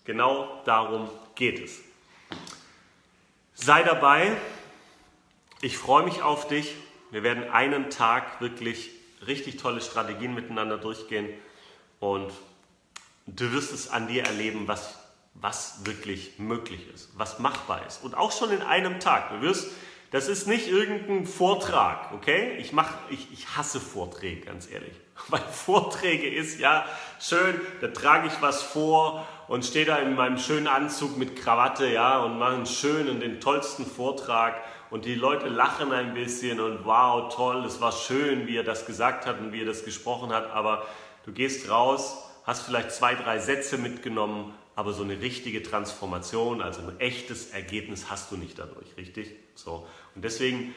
Genau 0.05 0.63
darum 0.65 1.09
geht 1.35 1.59
es. 1.59 1.81
Sei 3.55 3.83
dabei. 3.83 4.37
Ich 5.63 5.77
freue 5.77 6.05
mich 6.05 6.23
auf 6.23 6.47
dich. 6.47 6.75
Wir 7.11 7.23
werden 7.23 7.51
einen 7.51 7.91
Tag 7.91 8.41
wirklich 8.41 8.91
richtig 9.27 9.57
tolle 9.57 9.81
Strategien 9.81 10.35
miteinander 10.35 10.79
durchgehen. 10.79 11.29
Und 11.99 12.33
du 13.27 13.53
wirst 13.53 13.73
es 13.73 13.91
an 13.91 14.07
dir 14.07 14.25
erleben, 14.25 14.69
was, 14.69 14.99
was 15.35 15.85
wirklich 15.85 16.39
möglich 16.39 16.89
ist, 16.95 17.11
was 17.15 17.39
machbar 17.39 17.87
ist. 17.87 18.03
Und 18.05 18.15
auch 18.15 18.33
schon 18.33 18.51
in 18.51 18.63
einem 18.63 19.01
Tag. 19.01 19.31
Du 19.31 19.41
wirst 19.41 19.71
das 20.11 20.27
ist 20.27 20.49
nicht 20.49 20.67
irgendein 20.67 21.25
Vortrag, 21.25 22.13
okay? 22.13 22.57
Ich, 22.59 22.73
mach, 22.73 22.95
ich, 23.11 23.29
ich 23.33 23.57
hasse 23.57 23.79
Vorträge, 23.79 24.41
ganz 24.41 24.69
ehrlich. 24.71 24.93
Weil 25.29 25.41
Vorträge 25.41 26.29
ist 26.29 26.59
ja 26.59 26.85
schön, 27.21 27.61
da 27.81 27.89
trage 27.89 28.27
ich 28.27 28.43
was 28.43 28.63
vor 28.63 29.27
und 29.47 29.65
stehe 29.65 29.85
da 29.85 29.97
in 29.97 30.17
meinem 30.17 30.39
schönen 30.39 30.67
Anzug 30.67 31.17
mit 31.17 31.37
Krawatte, 31.37 31.87
ja, 31.87 32.19
und 32.19 32.39
mache 32.39 32.55
einen 32.55 32.67
schönen, 32.67 33.21
den 33.21 33.41
tollsten 33.41 33.87
Vortrag 33.87 34.57
und 34.91 35.05
die 35.05 35.15
Leute 35.15 35.49
lachen 35.49 35.93
ein 35.93 36.15
bisschen 36.15 36.59
und 36.59 36.85
wow, 36.85 37.33
toll, 37.33 37.65
es 37.65 37.81
war 37.81 37.93
schön, 37.93 38.49
wie 38.49 38.57
er 38.57 38.65
das 38.65 38.87
gesagt 38.87 39.27
hat 39.27 39.39
und 39.39 39.53
wie 39.53 39.63
er 39.63 39.67
das 39.67 39.85
gesprochen 39.85 40.33
hat, 40.33 40.51
aber 40.51 40.87
du 41.25 41.33
gehst 41.33 41.71
raus, 41.71 42.17
hast 42.45 42.63
vielleicht 42.63 42.91
zwei, 42.91 43.15
drei 43.15 43.39
Sätze 43.39 43.79
mitgenommen 43.79 44.55
aber 44.81 44.95
so 44.95 45.03
eine 45.03 45.21
richtige 45.21 45.63
Transformation, 45.63 46.63
also 46.63 46.81
ein 46.81 46.99
echtes 47.01 47.51
Ergebnis 47.51 48.11
hast 48.11 48.33
du 48.33 48.39
nicht 48.39 48.59
dadurch, 48.59 48.97
richtig? 48.97 49.37
So. 49.55 49.87
Und 50.15 50.25
deswegen 50.25 50.75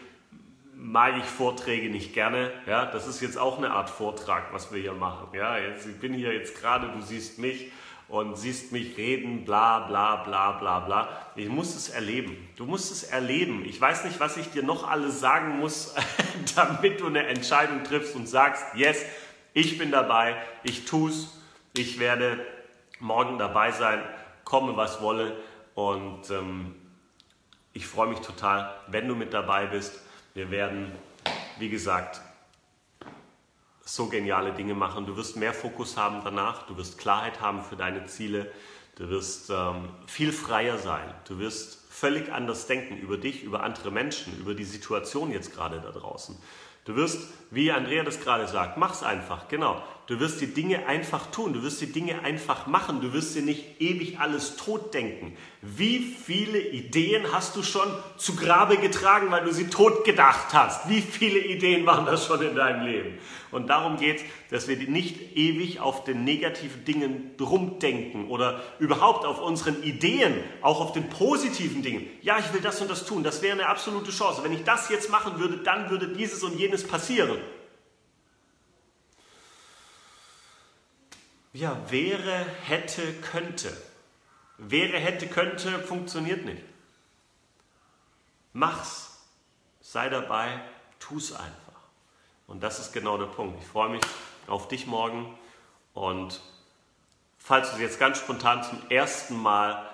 mag 0.76 1.17
ich 1.17 1.26
Vorträge 1.26 1.89
nicht 1.89 2.13
gerne. 2.13 2.52
Ja, 2.67 2.86
das 2.86 3.08
ist 3.08 3.22
jetzt 3.22 3.38
auch 3.38 3.58
eine 3.58 3.72
Art 3.72 3.89
Vortrag, 3.89 4.52
was 4.52 4.72
wir 4.74 4.82
hier 4.82 4.93
machen. 4.93 5.28
Ja, 5.34 5.58
jetzt, 5.58 5.88
ich 5.88 6.00
bin 6.00 6.13
hier 6.13 6.34
jetzt 6.34 6.60
gerade, 6.60 6.89
du 6.89 7.02
siehst 7.02 7.39
mich 7.39 7.72
und 8.10 8.38
siehst 8.38 8.72
mich 8.72 8.98
reden, 8.98 9.46
bla 9.46 9.80
bla 9.88 10.17
bla 10.17 10.52
bla 10.54 10.80
bla. 10.80 11.10
Ich 11.36 11.50
muss 11.50 11.76
es 11.76 11.89
erleben. 11.89 12.38
Du 12.58 12.65
musst 12.65 12.91
es 12.91 13.04
erleben. 13.04 13.65
Ich 13.65 13.80
weiß 13.80 14.04
nicht, 14.06 14.19
was 14.19 14.38
ich 14.38 14.50
dir 14.52 14.63
noch 14.63 14.88
alles 14.88 15.19
sagen 15.19 15.60
muss, 15.60 15.96
damit 16.56 17.00
du 17.00 17.08
eine 17.08 17.28
Entscheidung 17.28 17.84
triffst 17.84 18.15
und 18.15 18.28
sagst, 18.28 18.63
yes, 18.76 19.06
ich 19.54 19.78
bin 19.78 19.91
dabei, 19.91 20.36
ich 20.63 20.86
tue 20.86 21.10
es, 21.10 21.39
ich 21.78 22.00
werde 22.00 22.46
morgen 23.00 23.38
dabei 23.38 23.72
sein, 23.72 24.02
komme 24.43 24.76
was 24.76 25.02
wolle. 25.02 25.38
Und 25.76 26.30
ähm, 26.30 26.76
ich 27.74 27.88
freue 27.88 28.08
mich 28.08 28.20
total, 28.20 28.74
wenn 28.88 29.08
du 29.08 29.16
mit 29.16 29.34
dabei 29.34 29.66
bist. 29.66 30.00
Wir 30.36 30.52
werden, 30.52 30.92
wie 31.58 31.70
gesagt, 31.70 32.22
so 33.84 34.08
geniale 34.08 34.54
Dinge 34.54 34.76
machen. 34.76 35.06
Du 35.06 35.18
wirst 35.18 35.36
mehr 35.36 35.54
Fokus 35.54 35.98
haben 35.98 36.22
danach, 36.24 36.68
du 36.68 36.78
wirst 36.78 36.98
Klarheit 36.98 37.42
haben 37.42 37.64
für 37.64 37.76
deine 37.76 38.06
Ziele, 38.06 38.52
du 38.96 39.10
wirst 39.10 39.50
ähm, 39.50 39.90
viel 40.06 40.32
freier 40.32 40.78
sein, 40.78 41.14
du 41.28 41.40
wirst 41.40 41.80
völlig 41.90 42.32
anders 42.32 42.68
denken 42.68 42.98
über 42.98 43.18
dich, 43.18 43.44
über 43.44 43.64
andere 43.64 43.92
Menschen, 43.92 44.38
über 44.40 44.54
die 44.54 44.64
Situation 44.64 45.32
jetzt 45.32 45.54
gerade 45.54 45.82
da 45.82 45.92
draußen. 45.92 46.38
Du 46.86 46.96
wirst, 46.96 47.28
wie 47.50 47.72
Andrea 47.72 48.04
das 48.04 48.20
gerade 48.20 48.48
sagt, 48.48 48.78
mach's 48.78 49.04
einfach, 49.04 49.48
genau. 49.48 49.82
Du 50.06 50.20
wirst 50.20 50.42
die 50.42 50.54
Dinge 50.54 50.86
einfach 50.86 51.28
tun, 51.32 51.54
du 51.54 51.63
wirst 51.63 51.80
die 51.80 51.92
Dinge 51.92 52.24
einfach 52.24 52.68
machen, 52.68 53.00
du 53.00 53.13
wirst 53.13 53.36
dir 53.36 53.42
nicht 53.42 53.80
ewig 53.80 54.20
alles 54.20 54.58
tot 54.58 54.94
denken. 54.94 55.38
Wie 55.62 56.00
viele 56.00 56.60
Ideen 56.60 57.32
hast 57.32 57.56
du 57.56 57.63
schon 57.63 57.88
zu 58.18 58.36
Grabe 58.36 58.76
getragen, 58.76 59.32
weil 59.32 59.46
du 59.46 59.54
sie 59.54 59.70
tot 59.70 60.04
gedacht 60.04 60.54
hast? 60.54 60.89
Wie 60.89 61.00
viele 61.00 61.39
Ideen 61.39 61.86
waren 61.86 62.06
das 62.06 62.26
schon 62.26 62.42
in 62.42 62.54
deinem 62.54 62.86
Leben? 62.86 63.18
Und 63.52 63.68
darum 63.68 63.96
geht 63.96 64.18
es, 64.18 64.24
dass 64.50 64.68
wir 64.68 64.76
nicht 64.76 65.38
ewig 65.38 65.80
auf 65.80 66.04
den 66.04 66.26
negativen 66.26 66.84
Dingen 66.84 67.32
rumdenken 67.39 68.28
oder 68.28 68.62
überhaupt 68.80 69.26
auf 69.26 69.42
unseren 69.42 69.84
Ideen, 69.84 70.34
auch 70.62 70.82
auf 70.82 70.92
den 70.92 71.08
positiven 71.08 71.82
Dingen. 71.82 72.10
Ja, 72.22 72.39
ich 72.39 72.54
will 72.54 72.60
das 72.60 72.82
und 72.82 72.92
das 72.92 73.06
tun, 73.06 73.24
das 73.24 73.42
wäre 73.42 73.54
eine 73.54 73.70
absolute 73.70 74.12
Chance. 74.12 74.44
Wenn 74.44 74.52
ich 74.52 74.66
das 74.66 74.89
jetzt 74.89 75.10
machen 75.10 75.39
würde, 75.39 75.60
dann 75.60 75.89
würde 75.89 76.10
dieses 76.10 76.44
und 76.44 76.60
jenes 76.60 76.86
passieren. 76.86 77.38
Ja, 81.54 81.78
wäre, 81.89 82.46
hätte, 82.63 83.13
könnte. 83.13 83.72
Wäre, 84.58 84.98
hätte, 84.98 85.28
könnte 85.28 85.78
funktioniert 85.80 86.46
nicht. 86.46 86.63
Mach's. 88.54 89.22
Sei 89.80 90.10
dabei. 90.10 90.62
Tu's 91.00 91.32
einfach. 91.32 91.54
Und 92.48 92.63
das 92.63 92.80
ist 92.80 92.92
genau 92.92 93.20
der 93.20 93.28
Punkt. 93.28 93.62
Ich 93.62 93.68
freue 93.68 93.89
mich 93.89 94.02
auf 94.48 94.68
dich 94.68 94.88
morgen. 94.88 95.38
Und 95.94 96.42
falls 97.38 97.70
du 97.70 97.76
es 97.76 97.82
jetzt 97.82 98.00
ganz 98.00 98.18
spontan 98.18 98.63
zum 98.63 98.82
ersten 98.89 99.39
Mal 99.39 99.88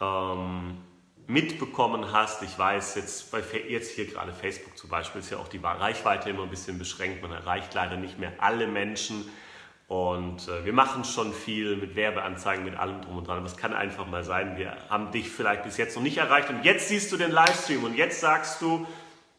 ähm, 0.00 0.78
mitbekommen 1.26 2.12
hast, 2.12 2.42
ich 2.42 2.56
weiß, 2.56 2.94
jetzt, 2.94 3.32
bei, 3.32 3.42
jetzt 3.68 3.96
hier 3.96 4.06
gerade 4.06 4.32
Facebook 4.32 4.78
zum 4.78 4.90
Beispiel 4.90 5.20
ist 5.22 5.30
ja 5.30 5.38
auch 5.38 5.48
die 5.48 5.58
Reichweite 5.58 6.30
immer 6.30 6.44
ein 6.44 6.50
bisschen 6.50 6.78
beschränkt. 6.78 7.20
Man 7.20 7.32
erreicht 7.32 7.74
leider 7.74 7.96
nicht 7.96 8.18
mehr 8.18 8.32
alle 8.38 8.68
Menschen 8.68 9.28
und 9.90 10.46
äh, 10.46 10.64
wir 10.64 10.72
machen 10.72 11.02
schon 11.02 11.32
viel 11.32 11.74
mit 11.74 11.96
Werbeanzeigen, 11.96 12.64
mit 12.64 12.76
allem 12.76 13.02
drum 13.02 13.18
und 13.18 13.26
dran. 13.26 13.38
Aber 13.38 13.46
es 13.46 13.56
kann 13.56 13.74
einfach 13.74 14.06
mal 14.06 14.22
sein, 14.22 14.56
wir 14.56 14.76
haben 14.88 15.10
dich 15.10 15.28
vielleicht 15.28 15.64
bis 15.64 15.78
jetzt 15.78 15.96
noch 15.96 16.02
nicht 16.04 16.16
erreicht 16.16 16.48
und 16.48 16.64
jetzt 16.64 16.86
siehst 16.86 17.10
du 17.10 17.16
den 17.16 17.32
Livestream 17.32 17.82
und 17.82 17.96
jetzt 17.96 18.20
sagst 18.20 18.62
du, 18.62 18.86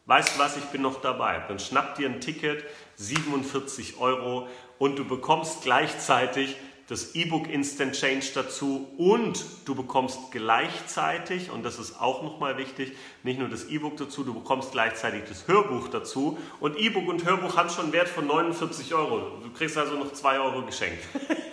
weißt 0.08 0.36
du 0.36 0.40
was, 0.40 0.58
ich 0.58 0.66
bin 0.66 0.82
noch 0.82 1.00
dabei. 1.00 1.42
Dann 1.48 1.58
schnapp 1.58 1.96
dir 1.96 2.10
ein 2.10 2.20
Ticket, 2.20 2.66
47 2.98 3.98
Euro 4.02 4.50
und 4.78 5.00
du 5.00 5.06
bekommst 5.06 5.64
gleichzeitig 5.64 6.58
das 6.92 7.16
E-Book 7.16 7.48
Instant 7.48 7.96
Change 7.96 8.32
dazu 8.34 8.86
und 8.98 9.46
du 9.64 9.76
bekommst 9.76 10.30
gleichzeitig, 10.34 11.50
und 11.50 11.64
das 11.64 11.80
ist 11.80 12.02
auch 12.02 12.22
nochmal 12.22 12.58
wichtig, 12.58 12.92
nicht 13.24 13.40
nur 13.40 13.48
das 13.48 13.64
E-Book 13.70 13.96
dazu, 13.96 14.26
du 14.26 14.34
bekommst 14.34 14.74
gleichzeitig 14.74 15.24
das 15.26 15.48
Hörbuch 15.48 15.88
dazu. 15.88 16.38
Und 16.60 16.78
E-Book 16.78 17.08
und 17.08 17.24
Hörbuch 17.24 17.56
haben 17.56 17.70
schon 17.70 17.86
einen 17.86 17.94
Wert 17.94 18.10
von 18.10 18.28
49 18.28 18.94
Euro. 18.94 19.40
Du 19.42 19.54
kriegst 19.54 19.78
also 19.78 19.96
noch 19.96 20.12
2 20.12 20.40
Euro 20.42 20.66
geschenkt. 20.66 21.02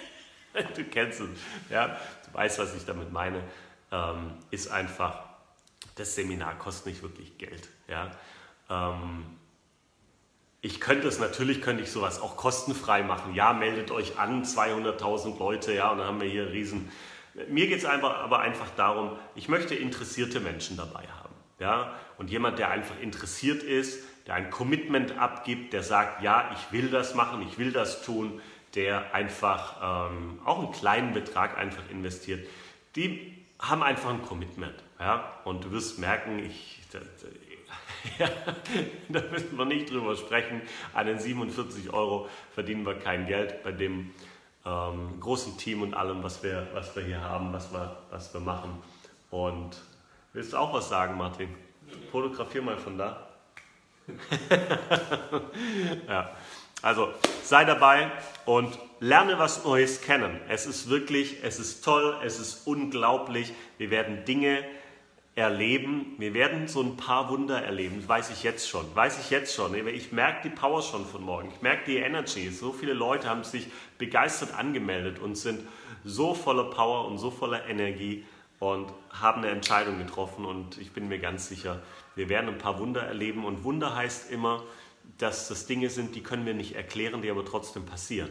du 0.77 0.83
kennst 0.83 1.21
es. 1.21 1.29
Ja? 1.71 2.01
Du 2.27 2.37
weißt, 2.37 2.59
was 2.59 2.75
ich 2.75 2.85
damit 2.85 3.13
meine. 3.13 3.45
Ähm, 3.93 4.33
ist 4.51 4.73
einfach, 4.73 5.21
das 5.95 6.17
Seminar 6.17 6.59
kostet 6.59 6.87
nicht 6.87 7.03
wirklich 7.05 7.39
Geld. 7.39 7.69
Ja? 7.87 8.11
Ähm, 8.69 9.25
ich 10.69 10.81
könnte 10.83 11.09
es 11.09 11.19
natürlich, 11.19 11.63
könnte 11.63 11.83
ich 11.83 11.91
sowas 11.91 12.21
auch 12.21 12.37
kostenfrei 12.37 13.03
machen. 13.03 13.35
Ja, 13.35 13.55
meldet 13.55 13.91
euch 13.91 14.19
an, 14.19 14.45
200.000 14.45 15.39
Leute, 15.39 15.73
ja, 15.73 15.91
und 15.91 15.97
dann 15.97 16.07
haben 16.07 16.21
wir 16.21 16.29
hier 16.29 16.53
riesen. 16.53 16.93
Mir 17.49 17.69
geht 17.69 17.79
es 17.79 17.87
einfach, 17.87 18.19
aber 18.19 18.41
einfach 18.41 18.69
darum, 18.77 19.19
ich 19.35 19.49
möchte 19.49 19.75
interessierte 19.75 20.41
Menschen 20.41 20.77
dabei 20.77 21.05
haben. 21.05 21.35
Ja, 21.59 21.95
und 22.19 22.29
jemand, 22.29 22.59
der 22.59 22.71
einfach 22.71 23.01
interessiert 23.01 23.63
ist, 23.63 24.05
der 24.27 24.35
ein 24.35 24.51
Commitment 24.51 25.19
abgibt, 25.19 25.73
der 25.73 25.83
sagt, 25.83 26.23
ja, 26.23 26.51
ich 26.53 26.71
will 26.71 26.91
das 26.91 27.15
machen, 27.15 27.47
ich 27.49 27.57
will 27.57 27.73
das 27.73 28.03
tun, 28.03 28.39
der 28.75 29.15
einfach 29.15 30.11
ähm, 30.11 30.39
auch 30.45 30.59
einen 30.59 30.73
kleinen 30.73 31.15
Betrag 31.15 31.57
einfach 31.57 31.89
investiert, 31.91 32.47
die 32.95 33.43
haben 33.59 33.83
einfach 33.83 34.11
ein 34.11 34.21
Commitment. 34.23 34.77
Ja? 35.01 35.33
Und 35.45 35.65
du 35.65 35.71
wirst 35.71 35.99
merken, 35.99 36.39
ich, 36.41 36.81
ja, 38.19 38.29
da 39.09 39.23
müssen 39.31 39.57
wir 39.57 39.65
nicht 39.65 39.91
drüber 39.91 40.17
sprechen. 40.17 40.63
An 40.95 41.07
den 41.07 41.19
47 41.19 41.93
Euro 41.93 42.29
verdienen 42.55 42.87
wir 42.87 42.95
kein 42.95 43.27
Geld 43.27 43.63
bei 43.63 43.73
dem 43.73 44.13
ähm, 44.65 45.21
großen 45.21 45.59
Team 45.59 45.83
und 45.83 45.95
allem, 45.95 46.23
was 46.23 46.43
wir, 46.43 46.69
was 46.73 46.95
wir 46.95 47.03
hier 47.03 47.21
haben, 47.21 47.53
was 47.53 47.73
wir, 47.73 47.97
was 48.11 48.33
wir 48.33 48.41
machen. 48.41 48.83
Und 49.31 49.77
willst 50.33 50.53
du 50.53 50.57
auch 50.57 50.73
was 50.73 50.89
sagen, 50.89 51.17
Martin? 51.17 51.55
Fotografier 52.11 52.63
mal 52.63 52.77
von 52.77 52.99
da. 52.99 53.29
ja. 56.09 56.31
Also 56.81 57.13
sei 57.43 57.65
dabei 57.65 58.13
und 58.45 58.79
lerne 59.01 59.39
was 59.39 59.65
Neues 59.65 60.01
kennen. 60.01 60.39
Es 60.49 60.67
ist 60.67 60.89
wirklich, 60.89 61.43
es 61.43 61.59
ist 61.59 61.85
toll, 61.85 62.17
es 62.25 62.39
ist 62.39 62.69
unglaublich. 62.69 63.53
Wir 63.79 63.91
werden 63.91 64.25
Dinge 64.25 64.65
erleben. 65.39 66.17
Wir 66.19 66.35
werden 66.35 66.67
so 66.67 66.83
ein 66.83 66.97
paar 66.97 67.31
Wunder 67.31 67.63
erleben, 67.63 68.07
weiß 68.07 68.31
ich 68.31 68.43
jetzt 68.43 68.69
schon. 68.69 68.85
Weiß 68.95 69.21
ich 69.21 69.31
jetzt 69.31 69.55
schon. 69.55 69.75
Ich 69.87 70.11
merke 70.11 70.49
die 70.49 70.55
Power 70.55 70.83
schon 70.83 71.07
von 71.07 71.23
morgen. 71.23 71.51
Ich 71.55 71.63
merke 71.63 71.85
die 71.87 71.99
Energy. 71.99 72.51
So 72.51 72.73
viele 72.73 72.93
Leute 72.93 73.31
haben 73.31 73.45
sich 73.45 73.69
begeistert 73.99 74.55
angemeldet 74.55 75.21
und 75.21 75.37
sind 75.37 75.61
so 76.05 76.35
voller 76.35 76.65
Power 76.65 77.07
und 77.07 77.19
so 77.19 77.31
voller 77.31 77.67
Energie 77.67 78.27
und 78.59 78.93
haben 79.11 79.43
eine 79.43 79.53
Entscheidung 79.53 79.99
getroffen. 79.99 80.45
Und 80.45 80.77
ich 80.79 80.93
bin 80.93 81.07
mir 81.07 81.21
ganz 81.21 81.49
sicher, 81.49 81.83
wir 82.17 82.29
werden 82.29 82.49
ein 82.49 82.59
paar 82.59 82.81
Wunder 82.81 83.03
erleben. 83.03 83.45
Und 83.45 83.63
Wunder 83.63 83.95
heißt 83.95 84.33
immer, 84.33 84.65
dass 85.19 85.47
das 85.47 85.67
Dinge 85.67 85.89
sind, 85.89 86.17
die 86.17 86.23
können 86.23 86.47
wir 86.47 86.55
nicht 86.55 86.75
erklären, 86.75 87.23
die 87.23 87.31
aber 87.31 87.45
trotzdem 87.45 87.87
passieren. 87.87 88.31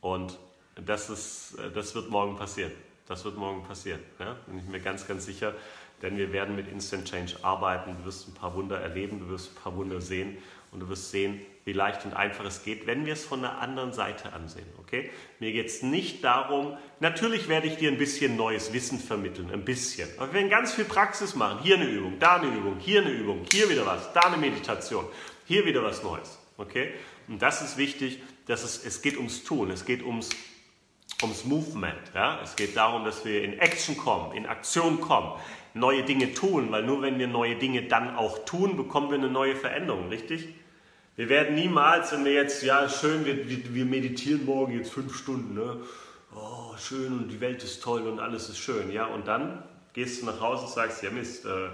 Und 0.00 0.38
das, 0.74 1.10
ist, 1.10 1.58
das 1.74 1.94
wird 1.94 2.08
morgen 2.08 2.36
passieren. 2.36 2.72
Das 3.06 3.24
wird 3.24 3.36
morgen 3.36 3.64
passieren. 3.64 4.00
Ja? 4.18 4.36
Bin 4.46 4.58
ich 4.58 4.64
mir 4.64 4.80
ganz, 4.80 5.06
ganz 5.06 5.26
sicher 5.26 5.54
denn 6.02 6.16
wir 6.16 6.32
werden 6.32 6.56
mit 6.56 6.68
Instant 6.68 7.10
Change 7.10 7.36
arbeiten. 7.42 7.96
Du 7.98 8.04
wirst 8.06 8.28
ein 8.28 8.34
paar 8.34 8.54
Wunder 8.54 8.80
erleben, 8.80 9.20
du 9.20 9.28
wirst 9.28 9.52
ein 9.52 9.62
paar 9.62 9.76
Wunder 9.76 10.00
sehen 10.00 10.38
und 10.70 10.80
du 10.80 10.88
wirst 10.88 11.10
sehen, 11.10 11.40
wie 11.64 11.72
leicht 11.72 12.04
und 12.06 12.14
einfach 12.14 12.44
es 12.46 12.62
geht, 12.62 12.86
wenn 12.86 13.04
wir 13.04 13.12
es 13.12 13.24
von 13.24 13.42
der 13.42 13.58
anderen 13.58 13.92
Seite 13.92 14.32
ansehen. 14.32 14.66
Okay? 14.78 15.10
Mir 15.38 15.52
geht 15.52 15.66
es 15.66 15.82
nicht 15.82 16.24
darum, 16.24 16.76
natürlich 17.00 17.48
werde 17.48 17.66
ich 17.66 17.76
dir 17.76 17.90
ein 17.90 17.98
bisschen 17.98 18.36
neues 18.36 18.72
Wissen 18.72 18.98
vermitteln, 18.98 19.50
ein 19.52 19.64
bisschen. 19.64 20.08
Aber 20.16 20.28
wir 20.28 20.40
werden 20.40 20.50
ganz 20.50 20.72
viel 20.72 20.86
Praxis 20.86 21.34
machen. 21.34 21.58
Hier 21.62 21.76
eine 21.76 21.86
Übung, 21.86 22.18
da 22.18 22.36
eine 22.36 22.48
Übung, 22.48 22.78
hier 22.78 23.02
eine 23.02 23.10
Übung, 23.10 23.44
hier 23.52 23.68
wieder 23.68 23.84
was, 23.84 24.12
da 24.14 24.20
eine 24.20 24.38
Meditation, 24.38 25.04
hier 25.46 25.66
wieder 25.66 25.82
was 25.82 26.02
Neues. 26.02 26.38
Okay? 26.56 26.94
Und 27.28 27.42
das 27.42 27.60
ist 27.60 27.76
wichtig, 27.76 28.22
dass 28.46 28.64
es, 28.64 28.82
es 28.84 29.02
geht 29.02 29.18
ums 29.18 29.44
Tun, 29.44 29.70
es 29.70 29.84
geht 29.84 30.02
ums 30.02 30.30
ums 31.22 31.44
Movement. 31.44 31.98
Ja? 32.14 32.40
Es 32.42 32.56
geht 32.56 32.76
darum, 32.76 33.04
dass 33.04 33.24
wir 33.24 33.42
in 33.42 33.58
Action 33.58 33.96
kommen, 33.96 34.32
in 34.34 34.46
Aktion 34.46 35.00
kommen 35.00 35.38
neue 35.78 36.02
Dinge 36.02 36.34
tun, 36.34 36.70
weil 36.70 36.82
nur 36.84 37.02
wenn 37.02 37.18
wir 37.18 37.28
neue 37.28 37.56
Dinge 37.56 37.82
dann 37.82 38.16
auch 38.16 38.44
tun, 38.44 38.76
bekommen 38.76 39.10
wir 39.10 39.18
eine 39.18 39.28
neue 39.28 39.56
Veränderung, 39.56 40.08
richtig? 40.08 40.48
Wir 41.16 41.28
werden 41.28 41.54
niemals, 41.54 42.12
wenn 42.12 42.24
wir 42.24 42.32
jetzt, 42.32 42.62
ja 42.62 42.88
schön, 42.88 43.24
wir, 43.24 43.74
wir 43.74 43.84
meditieren 43.84 44.44
morgen 44.44 44.72
jetzt 44.76 44.92
fünf 44.92 45.16
Stunden, 45.16 45.54
ne? 45.54 45.78
oh 46.34 46.76
schön 46.78 47.12
und 47.12 47.28
die 47.28 47.40
Welt 47.40 47.62
ist 47.64 47.82
toll 47.82 48.02
und 48.06 48.20
alles 48.20 48.48
ist 48.48 48.58
schön, 48.58 48.92
ja, 48.92 49.06
und 49.06 49.26
dann 49.26 49.64
gehst 49.94 50.22
du 50.22 50.26
nach 50.26 50.40
Hause 50.40 50.66
und 50.66 50.72
sagst, 50.72 51.02
ja 51.02 51.10
Mist, 51.10 51.44
äh, 51.44 51.68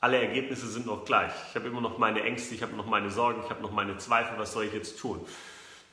alle 0.00 0.20
Ergebnisse 0.20 0.68
sind 0.68 0.86
noch 0.86 1.04
gleich. 1.04 1.32
Ich 1.48 1.56
habe 1.56 1.66
immer 1.66 1.80
noch 1.80 1.98
meine 1.98 2.22
Ängste, 2.22 2.54
ich 2.54 2.62
habe 2.62 2.76
noch 2.76 2.86
meine 2.86 3.10
Sorgen, 3.10 3.40
ich 3.44 3.50
habe 3.50 3.62
noch 3.62 3.72
meine 3.72 3.96
Zweifel, 3.98 4.38
was 4.38 4.52
soll 4.52 4.64
ich 4.64 4.72
jetzt 4.72 5.00
tun? 5.00 5.20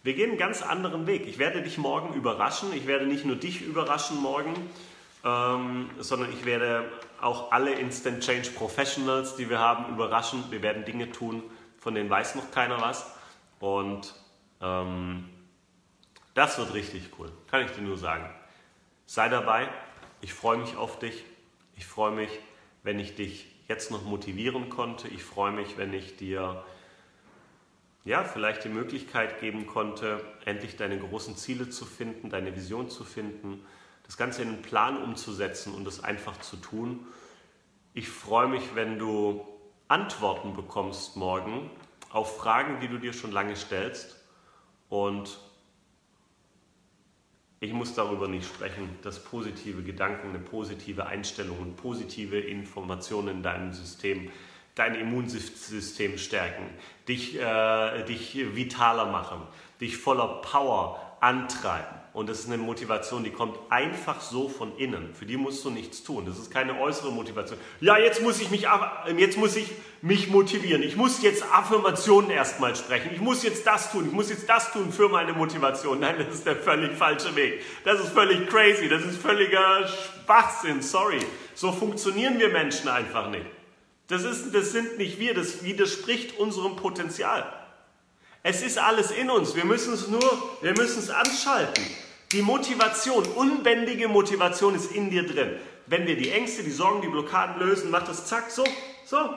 Wir 0.04 0.14
gehen 0.16 0.32
einen 0.32 0.38
ganz 0.38 0.62
anderen 0.62 1.08
Weg. 1.08 1.26
Ich 1.28 1.40
werde 1.40 1.62
dich 1.62 1.78
morgen 1.78 2.14
überraschen. 2.14 2.74
Ich 2.76 2.88
werde 2.88 3.06
nicht 3.06 3.24
nur 3.24 3.38
dich 3.38 3.62
überraschen 3.62 4.22
morgen, 4.22 4.54
ähm, 5.24 5.90
sondern 6.00 6.32
ich 6.34 6.46
werde 6.46 6.92
auch 7.22 7.52
alle 7.52 7.74
Instant 7.74 8.24
Change 8.24 8.52
Professionals, 8.52 9.36
die 9.36 9.50
wir 9.50 9.60
haben, 9.60 9.94
überraschen. 9.94 10.44
Wir 10.50 10.62
werden 10.62 10.84
Dinge 10.86 11.12
tun, 11.12 11.44
von 11.78 11.96
denen 11.96 12.10
weiß 12.10 12.36
noch 12.36 12.52
keiner 12.52 12.82
was. 12.82 13.16
Und 13.60 14.14
ähm, 14.62 15.30
das 16.34 16.58
wird 16.58 16.74
richtig 16.74 17.12
cool, 17.18 17.32
kann 17.48 17.64
ich 17.64 17.72
dir 17.72 17.82
nur 17.82 17.98
sagen. 17.98 18.30
Sei 19.06 19.30
dabei, 19.30 19.70
ich 20.22 20.34
freue 20.34 20.58
mich 20.58 20.76
auf 20.76 21.00
dich. 21.00 21.24
Ich 21.76 21.86
freue 21.86 22.12
mich, 22.12 22.30
wenn 22.84 23.00
ich 23.00 23.16
dich 23.16 23.48
jetzt 23.68 23.92
noch 23.92 24.04
motivieren 24.04 24.70
konnte. 24.70 25.08
Ich 25.08 25.24
freue 25.24 25.52
mich, 25.52 25.78
wenn 25.78 25.94
ich 25.94 26.18
dir 26.18 26.64
ja, 28.06 28.26
vielleicht 28.26 28.66
die 28.66 28.70
Möglichkeit 28.70 29.40
geben 29.40 29.66
konnte, 29.66 30.20
endlich 30.44 30.76
deine 30.76 31.00
großen 31.00 31.38
Ziele 31.38 31.70
zu 31.70 31.86
finden, 31.86 32.30
deine 32.30 32.54
Vision 32.54 32.90
zu 32.90 33.06
finden 33.06 33.66
das 34.14 34.18
Ganze 34.20 34.44
in 34.44 34.50
einen 34.50 34.62
Plan 34.62 35.02
umzusetzen 35.02 35.74
und 35.74 35.88
es 35.88 36.04
einfach 36.04 36.40
zu 36.40 36.58
tun. 36.58 37.08
Ich 37.96 38.10
freue 38.10 38.48
mich, 38.48 38.76
wenn 38.76 39.00
du 39.00 39.44
Antworten 39.88 40.56
bekommst 40.56 41.18
morgen 41.18 41.72
auf 42.12 42.38
Fragen, 42.38 42.80
die 42.80 42.90
du 42.90 43.00
dir 43.00 43.12
schon 43.12 43.32
lange 43.32 43.56
stellst. 43.56 44.16
Und 44.88 45.40
ich 47.60 47.74
muss 47.74 47.96
darüber 47.96 48.28
nicht 48.28 48.46
sprechen, 48.46 48.88
dass 49.02 49.24
positive 49.24 49.82
Gedanken, 49.82 50.30
eine 50.30 50.38
positive 50.38 51.08
Einstellung 51.08 51.58
und 51.58 51.76
positive 51.76 52.40
Informationen 52.40 53.30
in 53.30 53.42
deinem 53.42 53.74
System 53.74 54.32
dein 54.76 54.94
Immunsystem 54.94 56.20
stärken, 56.20 56.70
dich, 57.08 57.40
äh, 57.40 58.04
dich 58.04 58.36
vitaler 58.56 59.08
machen, 59.08 59.42
dich 59.82 59.98
voller 59.98 60.40
Power 60.44 61.18
antreiben. 61.20 62.03
Und 62.14 62.30
das 62.30 62.42
ist 62.42 62.46
eine 62.46 62.60
Motivation, 62.60 63.24
die 63.24 63.32
kommt 63.32 63.58
einfach 63.70 64.22
so 64.22 64.48
von 64.48 64.78
innen. 64.78 65.16
Für 65.16 65.26
die 65.26 65.36
musst 65.36 65.66
du 65.66 65.72
nichts 65.72 66.04
tun. 66.04 66.26
Das 66.28 66.38
ist 66.38 66.52
keine 66.52 66.80
äußere 66.80 67.12
Motivation. 67.12 67.58
Ja, 67.82 67.98
jetzt 67.98 68.22
muss 68.22 68.40
ich 68.40 68.52
mich, 68.52 68.68
jetzt 69.18 69.38
muss 69.38 69.56
ich 69.56 69.72
mich 70.04 70.30
motivieren. 70.30 70.84
Ich 70.84 70.96
muss 70.96 71.24
jetzt 71.24 71.44
Affirmationen 71.52 72.30
erstmal 72.30 72.76
sprechen. 72.76 73.10
Ich 73.16 73.20
muss 73.20 73.42
jetzt 73.42 73.66
das 73.66 73.92
tun. 73.92 74.06
Ich 74.06 74.12
muss 74.12 74.30
jetzt 74.30 74.48
das 74.48 74.72
tun 74.72 74.92
für 74.92 75.10
meine 75.10 75.34
Motivation. 75.34 76.02
Nein, 76.02 76.18
das 76.20 76.36
ist 76.36 76.46
der 76.46 76.56
völlig 76.56 76.96
falsche 76.96 77.36
Weg. 77.36 77.64
Das 77.84 78.00
ist 78.00 78.10
völlig 78.10 78.48
crazy. 78.48 78.88
Das 78.88 79.04
ist 79.04 79.18
völliger 79.20 79.88
Schwachsinn. 79.88 80.84
Sorry. 80.84 81.20
So 81.56 81.72
funktionieren 81.72 82.38
wir 82.38 82.50
Menschen 82.50 82.90
einfach 82.90 83.32
nicht. 83.32 83.46
Das, 84.08 84.24
ist, 84.24 84.54
das 84.54 84.72
sind 84.72 85.00
nicht 85.00 85.18
wir. 85.20 85.34
Das 85.34 85.64
widerspricht 85.64 86.38
unserem 86.38 86.76
Potenzial. 86.76 87.52
Es 88.44 88.62
ist 88.62 88.78
alles 88.78 89.12
in 89.12 89.30
uns. 89.30 89.56
Wir 89.56 89.64
müssen 89.64 89.94
es 89.94 90.10
nur, 90.10 90.22
wir 90.62 90.74
müssen 90.74 91.00
es 91.00 91.10
anschalten. 91.10 91.84
Die 92.34 92.42
Motivation, 92.42 93.26
unbändige 93.26 94.10
Motivation 94.10 94.76
ist 94.76 94.92
in 94.92 95.10
dir 95.10 95.26
drin. 95.26 95.56
Wenn 95.86 96.06
wir 96.06 96.18
die 96.18 96.30
Ängste, 96.30 96.64
die 96.64 96.72
Sorgen, 96.72 97.02
die 97.02 97.08
Blockaden 97.08 97.60
lösen, 97.60 97.90
macht 97.90 98.10
das 98.10 98.26
zack, 98.28 98.52
so, 98.52 98.66
so. 99.06 99.34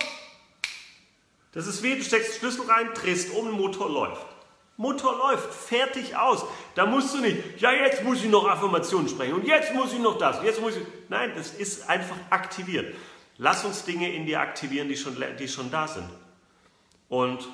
Das 1.52 1.66
ist 1.66 1.82
wie, 1.82 1.94
du 1.96 2.02
steckst 2.02 2.34
den 2.34 2.38
Schlüssel 2.40 2.66
rein, 2.68 2.90
drehst 2.94 3.32
um, 3.32 3.50
Motor 3.52 3.90
läuft. 3.90 4.26
Motor 4.76 5.16
läuft, 5.16 5.54
fertig 5.54 6.16
aus. 6.16 6.44
Da 6.74 6.84
musst 6.84 7.14
du 7.14 7.18
nicht, 7.18 7.60
ja, 7.60 7.72
jetzt 7.72 8.02
muss 8.02 8.22
ich 8.22 8.28
noch 8.28 8.46
Affirmationen 8.46 9.08
sprechen 9.08 9.34
und 9.34 9.46
jetzt 9.46 9.72
muss 9.72 9.92
ich 9.92 9.98
noch 9.98 10.18
das, 10.18 10.42
jetzt 10.42 10.60
muss 10.60 10.76
ich. 10.76 10.82
Nein, 11.08 11.32
das 11.34 11.50
ist 11.50 11.88
einfach 11.88 12.16
aktiviert. 12.30 12.94
Lass 13.38 13.64
uns 13.64 13.84
Dinge 13.84 14.12
in 14.12 14.26
dir 14.26 14.40
aktivieren, 14.40 14.88
die 14.88 14.96
schon, 14.96 15.16
die 15.38 15.48
schon 15.48 15.70
da 15.70 15.86
sind. 15.86 16.08
Und 17.08 17.48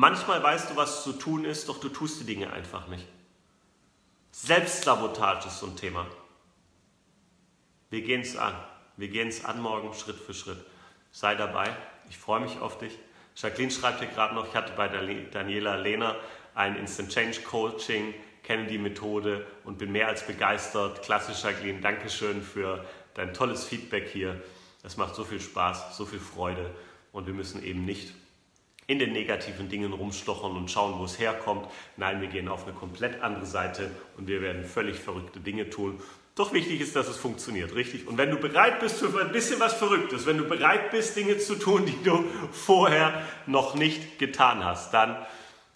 Manchmal 0.00 0.40
weißt 0.40 0.70
du, 0.70 0.76
was 0.76 1.02
zu 1.02 1.12
tun 1.12 1.44
ist, 1.44 1.68
doch 1.68 1.80
du 1.80 1.88
tust 1.88 2.20
die 2.20 2.24
Dinge 2.24 2.52
einfach 2.52 2.86
nicht. 2.86 3.04
Selbstsabotage 4.30 5.48
ist 5.48 5.58
so 5.58 5.66
ein 5.66 5.74
Thema. 5.74 6.06
Wir 7.90 8.02
gehen 8.02 8.20
es 8.20 8.36
an. 8.36 8.54
Wir 8.96 9.08
gehen 9.08 9.26
es 9.26 9.44
an 9.44 9.60
morgen 9.60 9.92
Schritt 9.94 10.14
für 10.14 10.34
Schritt. 10.34 10.64
Sei 11.10 11.34
dabei. 11.34 11.76
Ich 12.08 12.16
freue 12.16 12.38
mich 12.38 12.60
auf 12.60 12.78
dich. 12.78 12.96
Jacqueline 13.34 13.72
schreibt 13.72 13.98
hier 13.98 14.06
gerade 14.06 14.36
noch, 14.36 14.46
ich 14.46 14.54
hatte 14.54 14.72
bei 14.76 14.86
Daniela 14.86 15.74
Lehner 15.74 16.14
ein 16.54 16.76
Instant 16.76 17.12
Change 17.12 17.40
Coaching, 17.40 18.14
kenne 18.44 18.68
die 18.68 18.78
Methode 18.78 19.44
und 19.64 19.78
bin 19.78 19.90
mehr 19.90 20.06
als 20.06 20.24
begeistert. 20.24 21.02
Klasse, 21.02 21.32
Jacqueline. 21.32 21.80
Dankeschön 21.80 22.40
für 22.40 22.84
dein 23.14 23.34
tolles 23.34 23.64
Feedback 23.64 24.08
hier. 24.12 24.40
Es 24.84 24.96
macht 24.96 25.16
so 25.16 25.24
viel 25.24 25.40
Spaß, 25.40 25.96
so 25.96 26.06
viel 26.06 26.20
Freude 26.20 26.72
und 27.10 27.26
wir 27.26 27.34
müssen 27.34 27.64
eben 27.64 27.84
nicht 27.84 28.14
in 28.88 28.98
den 28.98 29.12
negativen 29.12 29.68
Dingen 29.68 29.92
rumstochern 29.92 30.56
und 30.56 30.70
schauen, 30.70 30.98
wo 30.98 31.04
es 31.04 31.18
herkommt. 31.18 31.68
Nein, 31.98 32.22
wir 32.22 32.28
gehen 32.28 32.48
auf 32.48 32.64
eine 32.66 32.74
komplett 32.74 33.22
andere 33.22 33.44
Seite 33.44 33.90
und 34.16 34.26
wir 34.26 34.40
werden 34.40 34.64
völlig 34.64 34.98
verrückte 34.98 35.40
Dinge 35.40 35.68
tun. 35.68 36.00
Doch 36.34 36.54
wichtig 36.54 36.80
ist, 36.80 36.96
dass 36.96 37.06
es 37.06 37.18
funktioniert, 37.18 37.74
richtig? 37.74 38.08
Und 38.08 38.16
wenn 38.16 38.30
du 38.30 38.38
bereit 38.38 38.80
bist 38.80 38.96
für 38.96 39.20
ein 39.20 39.30
bisschen 39.30 39.60
was 39.60 39.74
Verrücktes, 39.74 40.24
wenn 40.24 40.38
du 40.38 40.44
bereit 40.44 40.90
bist, 40.90 41.16
Dinge 41.16 41.36
zu 41.36 41.56
tun, 41.56 41.84
die 41.84 42.02
du 42.02 42.24
vorher 42.52 43.22
noch 43.46 43.74
nicht 43.74 44.18
getan 44.18 44.64
hast, 44.64 44.94
dann 44.94 45.16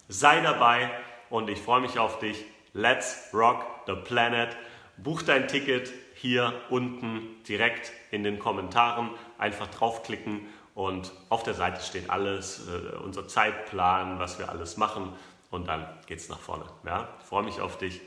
sei 0.07 0.41
dabei 0.41 0.89
und 1.29 1.49
ich 1.49 1.59
freue 1.59 1.81
mich 1.81 1.99
auf 1.99 2.17
dich. 2.17 2.43
Let's 2.73 3.29
rock 3.31 3.63
the 3.85 3.93
planet. 3.93 4.57
Buch 4.97 5.21
dein 5.21 5.47
Ticket 5.47 5.93
hier 6.15 6.53
unten 6.71 7.21
direkt 7.47 7.91
in 8.09 8.23
den 8.23 8.39
Kommentaren. 8.39 9.11
Einfach 9.37 9.67
draufklicken 9.67 10.47
und 10.75 11.11
auf 11.29 11.43
der 11.43 11.53
Seite 11.53 11.81
steht 11.81 12.09
alles, 12.09 12.67
äh, 12.67 12.95
unser 12.97 13.27
Zeitplan, 13.27 14.19
was 14.19 14.39
wir 14.39 14.49
alles 14.49 14.77
machen. 14.77 15.13
Und 15.51 15.67
dann 15.67 15.85
geht 16.07 16.19
es 16.19 16.29
nach 16.29 16.39
vorne. 16.39 16.65
Ja? 16.83 17.09
Ich 17.19 17.25
freue 17.25 17.43
mich 17.43 17.61
auf 17.61 17.77
dich. 17.77 18.01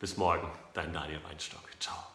Bis 0.00 0.16
morgen, 0.16 0.50
dein 0.74 0.92
Daniel 0.92 1.20
Weinstock. 1.24 1.62
Ciao. 1.78 2.11